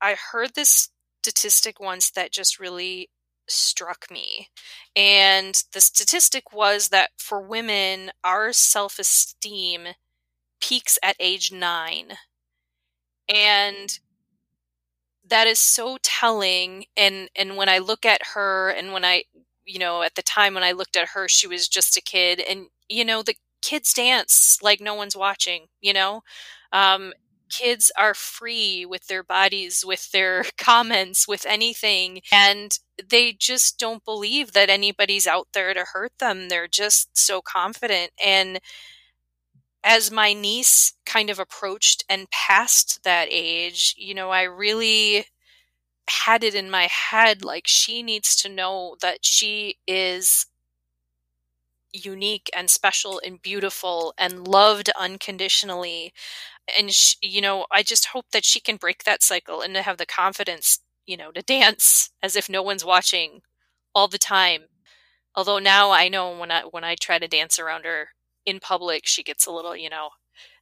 I 0.00 0.16
heard 0.32 0.54
this 0.54 0.90
statistic 1.22 1.80
once 1.80 2.10
that 2.12 2.32
just 2.32 2.60
really 2.60 3.10
struck 3.48 4.06
me. 4.10 4.50
And 4.96 5.62
the 5.72 5.80
statistic 5.80 6.52
was 6.52 6.88
that 6.90 7.10
for 7.18 7.40
women, 7.42 8.12
our 8.24 8.52
self 8.52 8.98
esteem 8.98 9.88
peaks 10.60 10.98
at 11.02 11.16
age 11.20 11.52
nine. 11.52 12.18
And 13.28 13.98
that 15.28 15.46
is 15.46 15.58
so 15.58 15.98
telling 16.02 16.84
and 16.96 17.28
and 17.36 17.56
when 17.56 17.68
i 17.68 17.78
look 17.78 18.04
at 18.06 18.20
her 18.34 18.70
and 18.70 18.92
when 18.92 19.04
i 19.04 19.24
you 19.64 19.78
know 19.78 20.02
at 20.02 20.14
the 20.14 20.22
time 20.22 20.54
when 20.54 20.62
i 20.62 20.72
looked 20.72 20.96
at 20.96 21.08
her 21.10 21.28
she 21.28 21.46
was 21.46 21.68
just 21.68 21.96
a 21.96 22.00
kid 22.00 22.40
and 22.48 22.66
you 22.88 23.04
know 23.04 23.22
the 23.22 23.34
kids 23.60 23.92
dance 23.92 24.58
like 24.62 24.80
no 24.80 24.94
one's 24.94 25.16
watching 25.16 25.66
you 25.80 25.92
know 25.92 26.22
um, 26.72 27.12
kids 27.50 27.90
are 27.96 28.12
free 28.12 28.84
with 28.84 29.06
their 29.06 29.22
bodies, 29.22 29.82
with 29.82 30.12
their 30.12 30.44
comments, 30.58 31.26
with 31.26 31.46
anything. 31.48 32.20
And 32.30 32.78
they 33.08 33.32
just 33.32 33.78
don't 33.78 34.04
believe 34.04 34.52
that 34.52 34.68
anybody's 34.68 35.26
out 35.26 35.48
there 35.54 35.72
to 35.72 35.86
hurt 35.94 36.12
them. 36.20 36.50
They're 36.50 36.68
just 36.68 37.16
so 37.16 37.40
confident. 37.40 38.12
And 38.22 38.60
as 39.88 40.12
my 40.12 40.34
niece 40.34 40.94
kind 41.06 41.30
of 41.30 41.40
approached 41.40 42.04
and 42.10 42.30
passed 42.30 43.02
that 43.04 43.28
age, 43.32 43.96
you 43.98 44.14
know, 44.14 44.30
I 44.30 44.44
really 44.44 45.26
had 46.10 46.44
it 46.44 46.54
in 46.54 46.70
my 46.70 46.84
head 46.88 47.44
like 47.44 47.66
she 47.68 48.02
needs 48.02 48.36
to 48.36 48.48
know 48.48 48.96
that 49.02 49.24
she 49.24 49.78
is 49.86 50.46
unique 51.92 52.50
and 52.54 52.68
special 52.70 53.20
and 53.24 53.40
beautiful 53.40 54.12
and 54.18 54.46
loved 54.46 54.90
unconditionally. 54.98 56.12
And 56.78 56.92
she, 56.92 57.16
you 57.22 57.40
know 57.40 57.66
i 57.72 57.82
just 57.82 58.06
hope 58.08 58.26
that 58.32 58.44
she 58.44 58.60
can 58.60 58.76
break 58.76 59.04
that 59.04 59.22
cycle 59.22 59.62
and 59.62 59.74
to 59.74 59.82
have 59.82 59.98
the 59.98 60.06
confidence 60.06 60.80
you 61.06 61.16
know 61.16 61.32
to 61.32 61.42
dance 61.42 62.10
as 62.22 62.36
if 62.36 62.48
no 62.50 62.62
one's 62.62 62.84
watching 62.84 63.42
all 63.94 64.08
the 64.08 64.18
time. 64.18 64.62
Although 65.36 65.58
now 65.60 65.90
i 65.92 66.08
know 66.08 66.36
when 66.38 66.50
i 66.52 66.62
when 66.62 66.84
i 66.84 66.96
try 66.96 67.18
to 67.20 67.28
dance 67.28 67.58
around 67.58 67.84
her 67.86 68.10
in 68.48 68.60
public 68.60 69.06
she 69.06 69.22
gets 69.22 69.46
a 69.46 69.52
little 69.52 69.76
you 69.76 69.90
know 69.90 70.10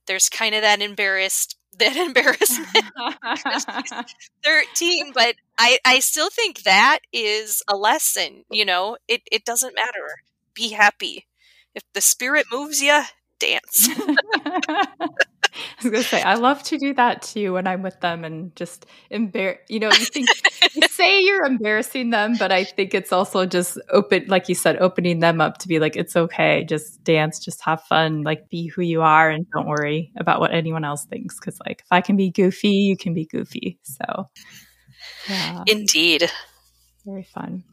there's 0.07 0.29
kind 0.29 0.55
of 0.55 0.63
that 0.63 0.81
embarrassed 0.83 1.57
that 1.79 1.97
embarrassment. 1.97 2.69
13 4.45 5.13
but 5.15 5.37
i 5.59 5.79
i 5.85 5.99
still 6.01 6.31
think 6.31 6.63
that 6.63 7.01
is 7.13 7.63
a 7.69 7.77
lesson 7.77 8.45
you 8.51 8.65
know? 8.65 8.97
It 9.09 9.23
it 9.31 9.45
doesn't 9.45 9.75
matter. 9.75 10.23
Be 10.55 10.71
happy. 10.71 11.27
If 11.75 11.83
the 11.95 12.01
spirit 12.01 12.47
moves 12.53 12.81
you 12.83 13.03
dance 13.39 13.89
I 15.79 15.83
was 15.83 15.93
gonna 15.93 16.05
say 16.05 16.23
I 16.23 16.37
love 16.37 16.63
to 16.65 16.79
do 16.79 16.95
that 16.95 17.21
too 17.21 17.53
when 17.53 17.67
I'm 17.67 17.83
with 17.83 18.01
them 18.01 18.25
and 18.25 18.55
just 18.57 18.87
embarrass. 19.11 19.59
You 19.69 19.81
know, 19.81 19.89
you 19.89 20.07
think 20.07 20.29
you 20.75 20.83
say 20.91 21.21
you're 21.23 21.45
embarrassing 21.45 22.11
them, 22.11 22.37
but 22.39 22.51
I 22.51 22.65
think 22.65 22.95
it's 22.95 23.13
also 23.13 23.45
just 23.45 23.79
open, 23.91 24.25
like 24.29 24.49
you 24.49 24.55
said, 24.55 24.79
opening 24.79 25.21
them 25.21 25.41
up 25.41 25.59
to 25.59 25.69
be 25.69 25.79
like, 25.79 25.95
it's 25.95 26.17
okay, 26.17 26.65
just 26.65 27.05
dance, 27.05 27.39
just 27.39 27.61
have 27.63 27.83
fun, 27.83 28.23
like 28.23 28.49
be 28.49 28.69
who 28.69 28.81
you 28.81 29.03
are, 29.03 29.29
and 29.29 29.47
don't 29.53 29.67
worry 29.67 30.13
about 30.17 30.41
what 30.41 30.55
anyone 30.55 30.85
else 30.85 31.05
thinks. 31.05 31.39
Because 31.39 31.61
like 31.67 31.83
if 31.83 31.89
I 31.91 32.01
can 32.01 32.17
be 32.17 32.31
goofy, 32.31 32.71
you 32.71 32.97
can 32.97 33.13
be 33.13 33.27
goofy. 33.27 33.79
So, 33.83 34.27
yeah. 35.29 35.63
indeed, 35.67 36.31
Very 37.05 37.25
fun. 37.25 37.65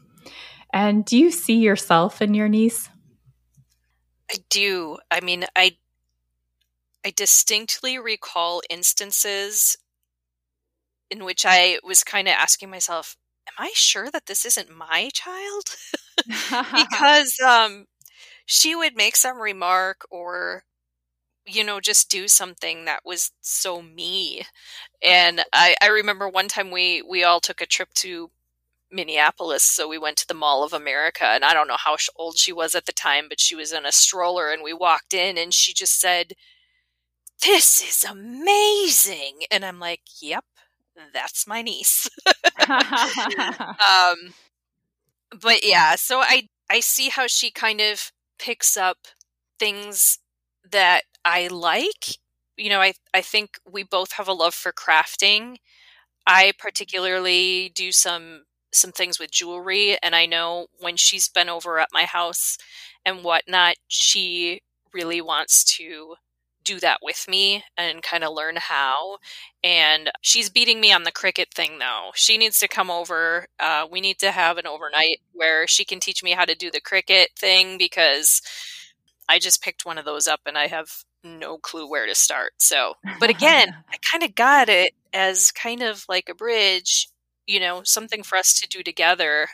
And 0.74 1.06
do 1.06 1.18
you 1.18 1.32
see 1.32 1.60
yourself 1.60 2.22
in 2.22 2.34
your 2.34 2.50
niece? 2.50 2.90
I 4.32 4.38
do. 4.50 4.98
I 5.12 5.22
mean, 5.22 5.46
I 5.56 5.78
I 7.06 7.12
distinctly 7.12 7.98
recall 7.98 8.62
instances 8.70 9.78
in 11.10 11.24
which 11.24 11.46
I 11.46 11.80
was 11.84 12.04
kind 12.04 12.28
of 12.28 12.34
asking 12.34 12.70
myself, 12.70 13.16
am 13.48 13.66
I 13.66 13.72
sure 13.76 14.10
that 14.12 14.26
this 14.26 14.46
isn't 14.46 14.70
my 14.76 15.10
child? 15.14 15.64
because 16.76 17.40
um 17.42 17.86
she 18.46 18.76
would 18.76 18.96
make 18.96 19.16
some 19.16 19.40
remark 19.42 20.06
or 20.12 20.64
you 21.46 21.64
know 21.64 21.80
just 21.80 22.10
do 22.12 22.28
something 22.28 22.86
that 22.86 23.02
was 23.06 23.32
so 23.42 23.82
me 23.82 24.44
and 25.04 25.44
i 25.54 25.76
i 25.82 25.88
remember 25.88 26.30
one 26.30 26.48
time 26.48 26.72
we 26.72 27.02
we 27.04 27.24
all 27.24 27.40
took 27.40 27.62
a 27.62 27.66
trip 27.68 27.90
to 27.96 28.32
minneapolis 28.92 29.64
so 29.64 29.88
we 29.88 29.98
went 29.98 30.18
to 30.18 30.28
the 30.28 30.34
mall 30.36 30.64
of 30.64 30.74
america 30.74 31.26
and 31.26 31.46
i 31.46 31.54
don't 31.54 31.68
know 31.68 31.78
how 31.78 31.96
old 32.18 32.38
she 32.38 32.54
was 32.54 32.76
at 32.76 32.86
the 32.86 32.94
time 32.94 33.26
but 33.30 33.40
she 33.40 33.56
was 33.56 33.74
in 33.74 33.86
a 33.86 33.92
stroller 33.92 34.52
and 34.52 34.64
we 34.64 34.74
walked 34.74 35.14
in 35.14 35.38
and 35.38 35.54
she 35.54 35.74
just 35.74 36.00
said 36.00 36.34
this 37.42 37.82
is 37.82 38.04
amazing 38.10 39.42
and 39.52 39.66
i'm 39.66 39.80
like 39.80 40.02
yep 40.22 40.46
that's 41.14 41.48
my 41.48 41.62
niece 41.62 42.10
um 42.70 44.34
but 45.42 45.66
yeah 45.66 45.96
so 45.96 46.20
i 46.20 46.48
i 46.70 46.80
see 46.80 47.10
how 47.10 47.28
she 47.28 47.52
kind 47.52 47.82
of 47.82 48.12
picks 48.40 48.78
up 48.78 48.98
things 49.60 50.20
that 50.72 51.04
I 51.26 51.48
like. 51.48 52.18
You 52.58 52.70
know, 52.70 52.82
I 52.82 52.94
I 53.14 53.22
think 53.22 53.60
we 53.72 53.84
both 53.84 54.14
have 54.14 54.28
a 54.28 54.34
love 54.34 54.54
for 54.54 54.72
crafting. 54.74 55.58
I 56.28 56.54
particularly 56.60 57.72
do 57.76 57.92
some 57.92 58.44
some 58.74 58.92
things 58.92 59.20
with 59.20 59.32
jewelry, 59.32 59.98
and 60.04 60.16
I 60.16 60.26
know 60.28 60.68
when 60.80 60.98
she's 60.98 61.30
been 61.30 61.50
over 61.50 61.80
at 61.80 61.90
my 61.94 62.06
house 62.06 62.58
and 63.06 63.24
whatnot, 63.24 63.76
she 63.88 64.62
really 64.94 65.22
wants 65.22 65.64
to 65.78 66.16
do 66.64 66.80
that 66.80 67.00
with 67.02 67.26
me 67.28 67.64
and 67.78 68.02
kind 68.02 68.24
of 68.24 68.34
learn 68.34 68.58
how. 68.58 69.18
And 69.64 70.12
she's 70.22 70.50
beating 70.50 70.80
me 70.80 70.92
on 70.92 71.04
the 71.04 71.12
Cricut 71.12 71.52
thing, 71.54 71.80
though. 71.80 72.12
She 72.16 72.38
needs 72.38 72.60
to 72.60 72.68
come 72.68 72.90
over. 72.90 73.48
Uh, 73.60 73.88
we 73.90 74.02
need 74.02 74.20
to 74.20 74.32
have 74.32 74.58
an 74.58 74.68
overnight 74.68 75.22
where 75.34 75.68
she 75.68 75.86
can 75.86 76.00
teach 76.00 76.24
me 76.24 76.32
how 76.32 76.46
to 76.46 76.56
do 76.56 76.72
the 76.72 76.82
Cricut 76.82 77.28
thing 77.38 77.78
because 77.78 78.42
I 79.30 79.40
just 79.40 79.62
picked 79.62 79.86
one 79.86 79.98
of 79.98 80.06
those 80.06 80.28
up 80.28 80.42
and 80.46 80.58
I 80.58 80.68
have 80.68 80.90
no 81.24 81.58
clue 81.58 81.90
where 81.90 82.06
to 82.06 82.16
start. 82.16 82.54
So, 82.60 82.96
but 83.20 83.30
again, 83.30 83.76
I 83.92 83.98
kind 84.12 84.24
of 84.24 84.36
got 84.36 84.70
it 84.70 84.94
as 85.14 85.52
kind 85.52 85.82
of 85.82 86.06
like 86.10 86.30
a 86.30 86.36
bridge, 86.36 87.10
you 87.48 87.60
know, 87.60 87.82
something 87.84 88.24
for 88.24 88.38
us 88.38 88.60
to 88.60 88.68
do 88.68 88.84
together. 88.84 89.48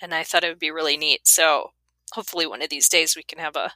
And 0.00 0.14
I 0.14 0.22
thought 0.22 0.44
it 0.44 0.48
would 0.48 0.58
be 0.58 0.70
really 0.70 0.96
neat. 0.96 1.26
So, 1.26 1.72
hopefully, 2.12 2.46
one 2.46 2.62
of 2.62 2.70
these 2.70 2.88
days 2.88 3.14
we 3.14 3.22
can 3.22 3.38
have 3.38 3.56
a 3.56 3.72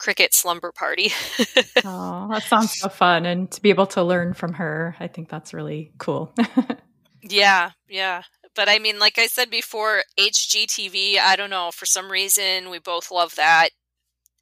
Cricut 0.00 0.32
slumber 0.32 0.72
party. 0.72 1.12
oh, 1.84 2.28
that 2.30 2.42
sounds 2.44 2.78
so 2.78 2.88
fun. 2.88 3.26
And 3.26 3.50
to 3.50 3.62
be 3.62 3.70
able 3.70 3.86
to 3.88 4.02
learn 4.02 4.34
from 4.34 4.54
her, 4.54 4.96
I 5.00 5.06
think 5.06 5.28
that's 5.28 5.54
really 5.54 5.92
cool. 5.98 6.34
yeah, 7.22 7.72
yeah. 7.88 8.22
But 8.54 8.68
I 8.68 8.78
mean, 8.78 8.98
like 8.98 9.18
I 9.18 9.26
said 9.26 9.50
before, 9.50 10.02
HGTV, 10.18 11.18
I 11.18 11.36
don't 11.36 11.50
know, 11.50 11.70
for 11.72 11.86
some 11.86 12.10
reason, 12.10 12.70
we 12.70 12.78
both 12.78 13.10
love 13.10 13.36
that. 13.36 13.70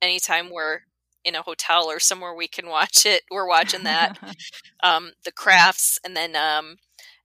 Anytime 0.00 0.50
we're 0.50 0.80
in 1.24 1.34
a 1.34 1.42
hotel 1.42 1.90
or 1.90 2.00
somewhere 2.00 2.34
we 2.34 2.48
can 2.48 2.68
watch 2.68 3.04
it. 3.04 3.22
We're 3.30 3.46
watching 3.46 3.84
that. 3.84 4.18
um, 4.82 5.12
the 5.24 5.32
crafts, 5.32 5.98
and 6.04 6.16
then 6.16 6.34
um, 6.34 6.76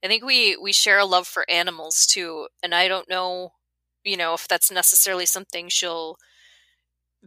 I 0.04 0.08
think 0.08 0.24
we 0.24 0.56
we 0.56 0.72
share 0.72 0.98
a 0.98 1.04
love 1.04 1.26
for 1.26 1.48
animals 1.50 2.06
too. 2.06 2.48
And 2.62 2.74
I 2.74 2.88
don't 2.88 3.08
know, 3.08 3.52
you 4.04 4.16
know, 4.16 4.34
if 4.34 4.46
that's 4.46 4.70
necessarily 4.70 5.26
something 5.26 5.68
she'll 5.68 6.16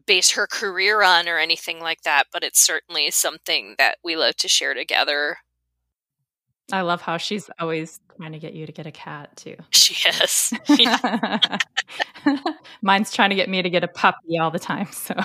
base 0.05 0.31
her 0.31 0.47
career 0.47 1.01
on 1.01 1.27
or 1.27 1.37
anything 1.37 1.79
like 1.79 2.01
that, 2.03 2.25
but 2.31 2.43
it's 2.43 2.59
certainly 2.59 3.11
something 3.11 3.75
that 3.77 3.97
we 4.03 4.15
love 4.15 4.35
to 4.37 4.47
share 4.47 4.73
together. 4.73 5.37
I 6.71 6.81
love 6.81 7.01
how 7.01 7.17
she's 7.17 7.49
always 7.59 7.99
trying 8.17 8.33
to 8.33 8.39
get 8.39 8.53
you 8.53 8.65
to 8.65 8.71
get 8.71 8.85
a 8.85 8.91
cat 8.91 9.35
too. 9.37 9.55
She 9.71 9.95
is. 10.09 10.53
Mine's 12.81 13.11
trying 13.11 13.29
to 13.29 13.35
get 13.35 13.49
me 13.49 13.61
to 13.61 13.69
get 13.69 13.83
a 13.83 13.87
puppy 13.87 14.37
all 14.39 14.51
the 14.51 14.59
time. 14.59 14.87
So 14.91 15.15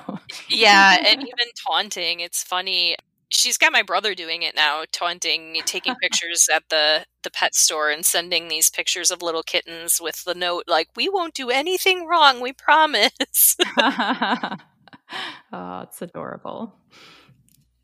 yeah, 0.49 0.97
and 1.05 1.21
even 1.21 1.47
taunting. 1.67 2.21
It's 2.21 2.43
funny. 2.43 2.97
She's 3.33 3.59
got 3.59 3.73
my 3.73 3.83
brother 3.83 4.15
doing 4.15 4.43
it 4.43 4.55
now, 4.55 4.85
taunting, 4.93 5.61
taking 5.65 5.95
pictures 6.03 6.49
at 6.55 6.69
the 6.69 7.07
the 7.23 7.31
pet 7.31 7.55
store 7.55 7.91
and 7.91 8.05
sending 8.05 8.49
these 8.49 8.69
pictures 8.69 9.11
of 9.11 9.23
little 9.23 9.43
kittens 9.43 10.01
with 10.01 10.25
the 10.25 10.35
note 10.35 10.65
like, 10.67 10.89
"We 10.97 11.09
won't 11.09 11.35
do 11.35 11.51
anything 11.51 12.07
wrong, 12.07 12.41
we 12.41 12.53
promise." 12.53 13.57
oh, 15.53 15.81
it's 15.83 16.03
adorable. 16.03 16.75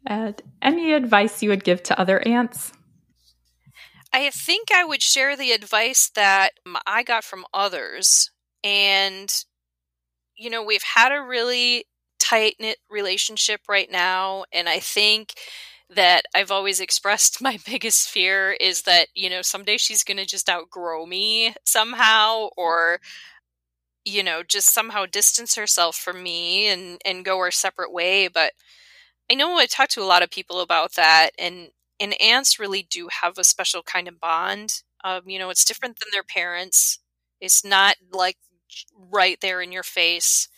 And 0.07 0.41
any 0.63 0.93
advice 0.93 1.43
you 1.43 1.51
would 1.51 1.65
give 1.65 1.83
to 1.85 2.01
other 2.01 2.27
aunts? 2.27 2.73
I 4.13 4.31
think 4.31 4.69
I 4.73 4.85
would 4.85 5.03
share 5.03 5.37
the 5.37 5.53
advice 5.53 6.11
that 6.15 6.53
I 6.87 7.03
got 7.03 7.25
from 7.25 7.45
others. 7.53 8.31
And, 8.65 9.33
you 10.37 10.49
know, 10.49 10.63
we've 10.63 10.83
had 10.83 11.13
a 11.13 11.21
really 11.21 11.85
tight 12.19 12.57
knit 12.61 12.79
relationship 12.91 13.63
right 13.69 13.91
now. 13.91 14.45
And 14.53 14.69
I 14.69 14.79
think 14.81 15.35
that 15.91 16.25
I've 16.35 16.51
always 16.51 16.81
expressed 16.81 17.41
my 17.43 17.59
biggest 17.67 18.09
fear 18.11 18.53
is 18.61 18.83
that, 18.83 19.09
you 19.15 19.31
know, 19.31 19.43
someday 19.43 19.77
she's 19.79 20.05
going 20.05 20.19
to 20.19 20.27
just 20.27 20.49
outgrow 20.51 21.07
me 21.07 21.55
somehow 21.65 22.49
or, 22.57 23.01
you 24.05 24.23
know, 24.23 24.43
just 24.43 24.73
somehow 24.73 25.05
distance 25.07 25.55
herself 25.57 25.97
from 25.97 26.23
me 26.23 26.69
and, 26.69 27.01
and 27.05 27.25
go 27.25 27.39
our 27.39 27.51
separate 27.51 27.93
way. 27.93 28.29
But 28.29 28.53
I 29.31 29.35
know 29.35 29.57
I 29.59 29.67
talked 29.67 29.93
to 29.93 30.03
a 30.03 30.07
lot 30.07 30.23
of 30.23 30.31
people 30.31 30.61
about 30.61 30.95
that. 30.95 31.31
And 31.39 31.71
and 32.01 32.21
aunts 32.21 32.59
really 32.59 32.83
do 32.83 33.09
have 33.23 33.39
a 33.39 33.45
special 33.45 33.83
kind 33.83 34.09
of 34.09 34.21
bond. 34.21 34.83
Um, 35.05 35.23
you 35.29 35.39
know, 35.39 35.51
it's 35.51 35.65
different 35.65 35.99
than 36.01 36.09
their 36.13 36.25
parents. 36.25 36.99
It's 37.41 37.65
not 37.65 37.97
like 38.13 38.37
right 39.13 39.39
there 39.41 39.63
in 39.63 39.73
your 39.73 39.83
face. 39.85 40.49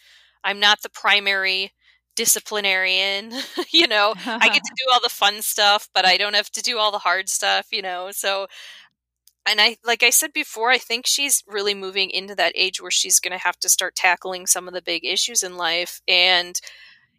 I'm 0.45 0.61
not 0.61 0.83
the 0.83 0.89
primary 0.91 1.73
disciplinarian. 2.17 3.33
you 3.71 3.87
know, 3.87 4.15
I 4.27 4.49
get 4.49 4.65
to 4.65 4.75
do 4.77 4.93
all 4.93 5.01
the 5.01 5.09
fun 5.09 5.43
stuff, 5.43 5.89
but 5.95 6.05
I 6.05 6.17
don't 6.17 6.35
have 6.35 6.51
to 6.53 6.63
do 6.63 6.79
all 6.79 6.93
the 6.93 6.99
hard 6.99 7.29
stuff, 7.29 7.69
you 7.73 7.83
know. 7.83 8.11
So 8.13 8.47
and 9.47 9.61
I 9.61 9.77
like 9.85 10.03
I 10.03 10.11
said 10.11 10.33
before, 10.33 10.71
I 10.71 10.79
think 10.79 11.07
she's 11.07 11.43
really 11.47 11.75
moving 11.75 12.11
into 12.11 12.35
that 12.37 12.53
age 12.55 12.81
where 12.81 12.91
she's 12.91 13.21
going 13.21 13.33
to 13.33 13.45
have 13.45 13.59
to 13.61 13.69
start 13.69 13.95
tackling 13.97 14.47
some 14.47 14.69
of 14.69 14.75
the 14.75 14.83
big 14.83 15.05
issues 15.05 15.43
in 15.43 15.57
life 15.57 16.01
and 16.09 16.61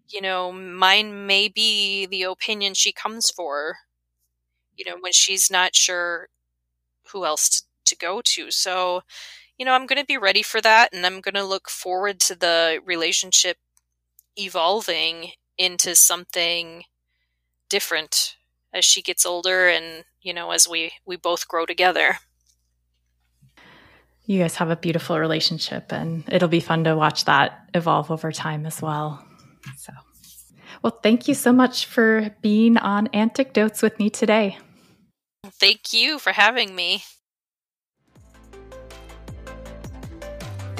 you 0.10 0.22
know, 0.22 0.52
mine 0.52 1.26
may 1.26 1.48
be 1.48 2.06
the 2.06 2.24
opinion 2.24 2.74
she 2.74 2.92
comes 2.92 3.30
for 3.32 3.78
you 4.78 4.90
know, 4.90 4.98
when 5.00 5.12
she's 5.12 5.52
not 5.52 5.76
sure 5.76 6.28
who 7.12 7.26
else 7.26 7.50
to, 7.50 7.64
to 7.86 7.98
go 7.98 8.22
to. 8.24 8.52
So, 8.52 9.02
you 9.62 9.66
know, 9.66 9.74
I'm 9.74 9.86
going 9.86 10.02
to 10.02 10.06
be 10.08 10.18
ready 10.18 10.42
for 10.42 10.60
that 10.60 10.92
and 10.92 11.06
I'm 11.06 11.22
going 11.22 11.36
to 11.36 11.46
look 11.46 11.70
forward 11.70 12.20
to 12.22 12.34
the 12.34 12.80
relationship 12.84 13.58
evolving 14.36 15.34
into 15.56 15.94
something 15.94 16.86
different 17.70 18.38
as 18.74 18.84
she 18.84 19.04
gets 19.04 19.24
older 19.24 19.68
and, 19.68 20.06
you 20.20 20.34
know, 20.34 20.50
as 20.50 20.68
we 20.68 20.94
we 21.06 21.16
both 21.16 21.48
grow 21.48 21.68
together. 21.68 22.18
You 24.26 24.40
guys 24.40 24.56
have 24.56 24.72
a 24.72 24.76
beautiful 24.76 25.20
relationship 25.20 25.94
and 25.94 26.24
it'll 26.28 26.48
be 26.48 26.60
fun 26.60 26.84
to 26.86 26.96
watch 26.96 27.26
that 27.26 27.70
evolve 27.76 28.10
over 28.10 28.32
time 28.32 28.66
as 28.66 28.82
well. 28.82 29.24
So 29.78 29.94
well, 30.82 30.98
thank 31.04 31.28
you 31.28 31.36
so 31.36 31.54
much 31.54 31.86
for 31.86 32.36
being 32.42 32.78
on 32.78 33.10
Auntecdotes 33.14 33.84
with 33.84 34.00
me 34.00 34.10
today. 34.10 34.58
Thank 35.46 35.94
you 35.94 36.18
for 36.18 36.32
having 36.32 36.74
me. 36.76 37.04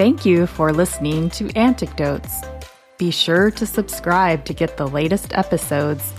Thank 0.02 0.26
you 0.26 0.48
for 0.48 0.72
listening 0.72 1.30
to 1.30 1.48
Auntecdotes. 1.54 2.40
Be 2.98 3.12
sure 3.12 3.52
to 3.52 3.64
subscribe 3.64 4.44
to 4.46 4.52
get 4.52 4.76
the 4.76 4.88
latest 4.88 5.32
episodes 5.32 6.12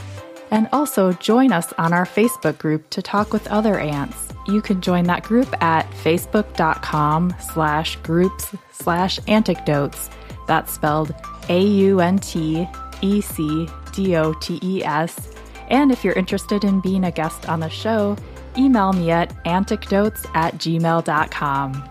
and 0.52 0.70
also 0.72 1.12
join 1.12 1.52
us 1.52 1.74
on 1.74 1.92
our 1.92 2.06
Facebook 2.06 2.58
group 2.60 2.90
to 2.92 3.02
talk 3.02 3.34
with 3.34 3.46
other 3.48 3.78
aunts. 3.78 4.30
You 4.48 4.62
can 4.62 4.80
join 4.80 5.04
that 5.08 5.24
group 5.24 5.54
at 5.62 5.92
facebook.com 5.92 7.36
slash 7.54 7.98
groups 7.98 8.56
slash 8.72 9.20
auntecdotes. 9.28 10.10
That's 10.48 10.72
spelled 10.72 11.14
A-U-N-T 11.50 12.70
E 13.02 13.20
C 13.20 13.68
D 13.92 14.16
O 14.16 14.32
T 14.36 14.60
E 14.64 14.82
S. 14.86 15.36
And 15.68 15.92
if 15.92 16.06
you're 16.06 16.14
interested 16.14 16.64
in 16.64 16.80
being 16.80 17.04
a 17.04 17.12
guest 17.12 17.50
on 17.50 17.60
the 17.60 17.70
show, 17.70 18.16
email 18.58 18.94
me 18.94 19.12
at 19.12 19.36
auntecdotes 19.46 20.26
at 20.34 20.54
gmail.com. 20.54 21.90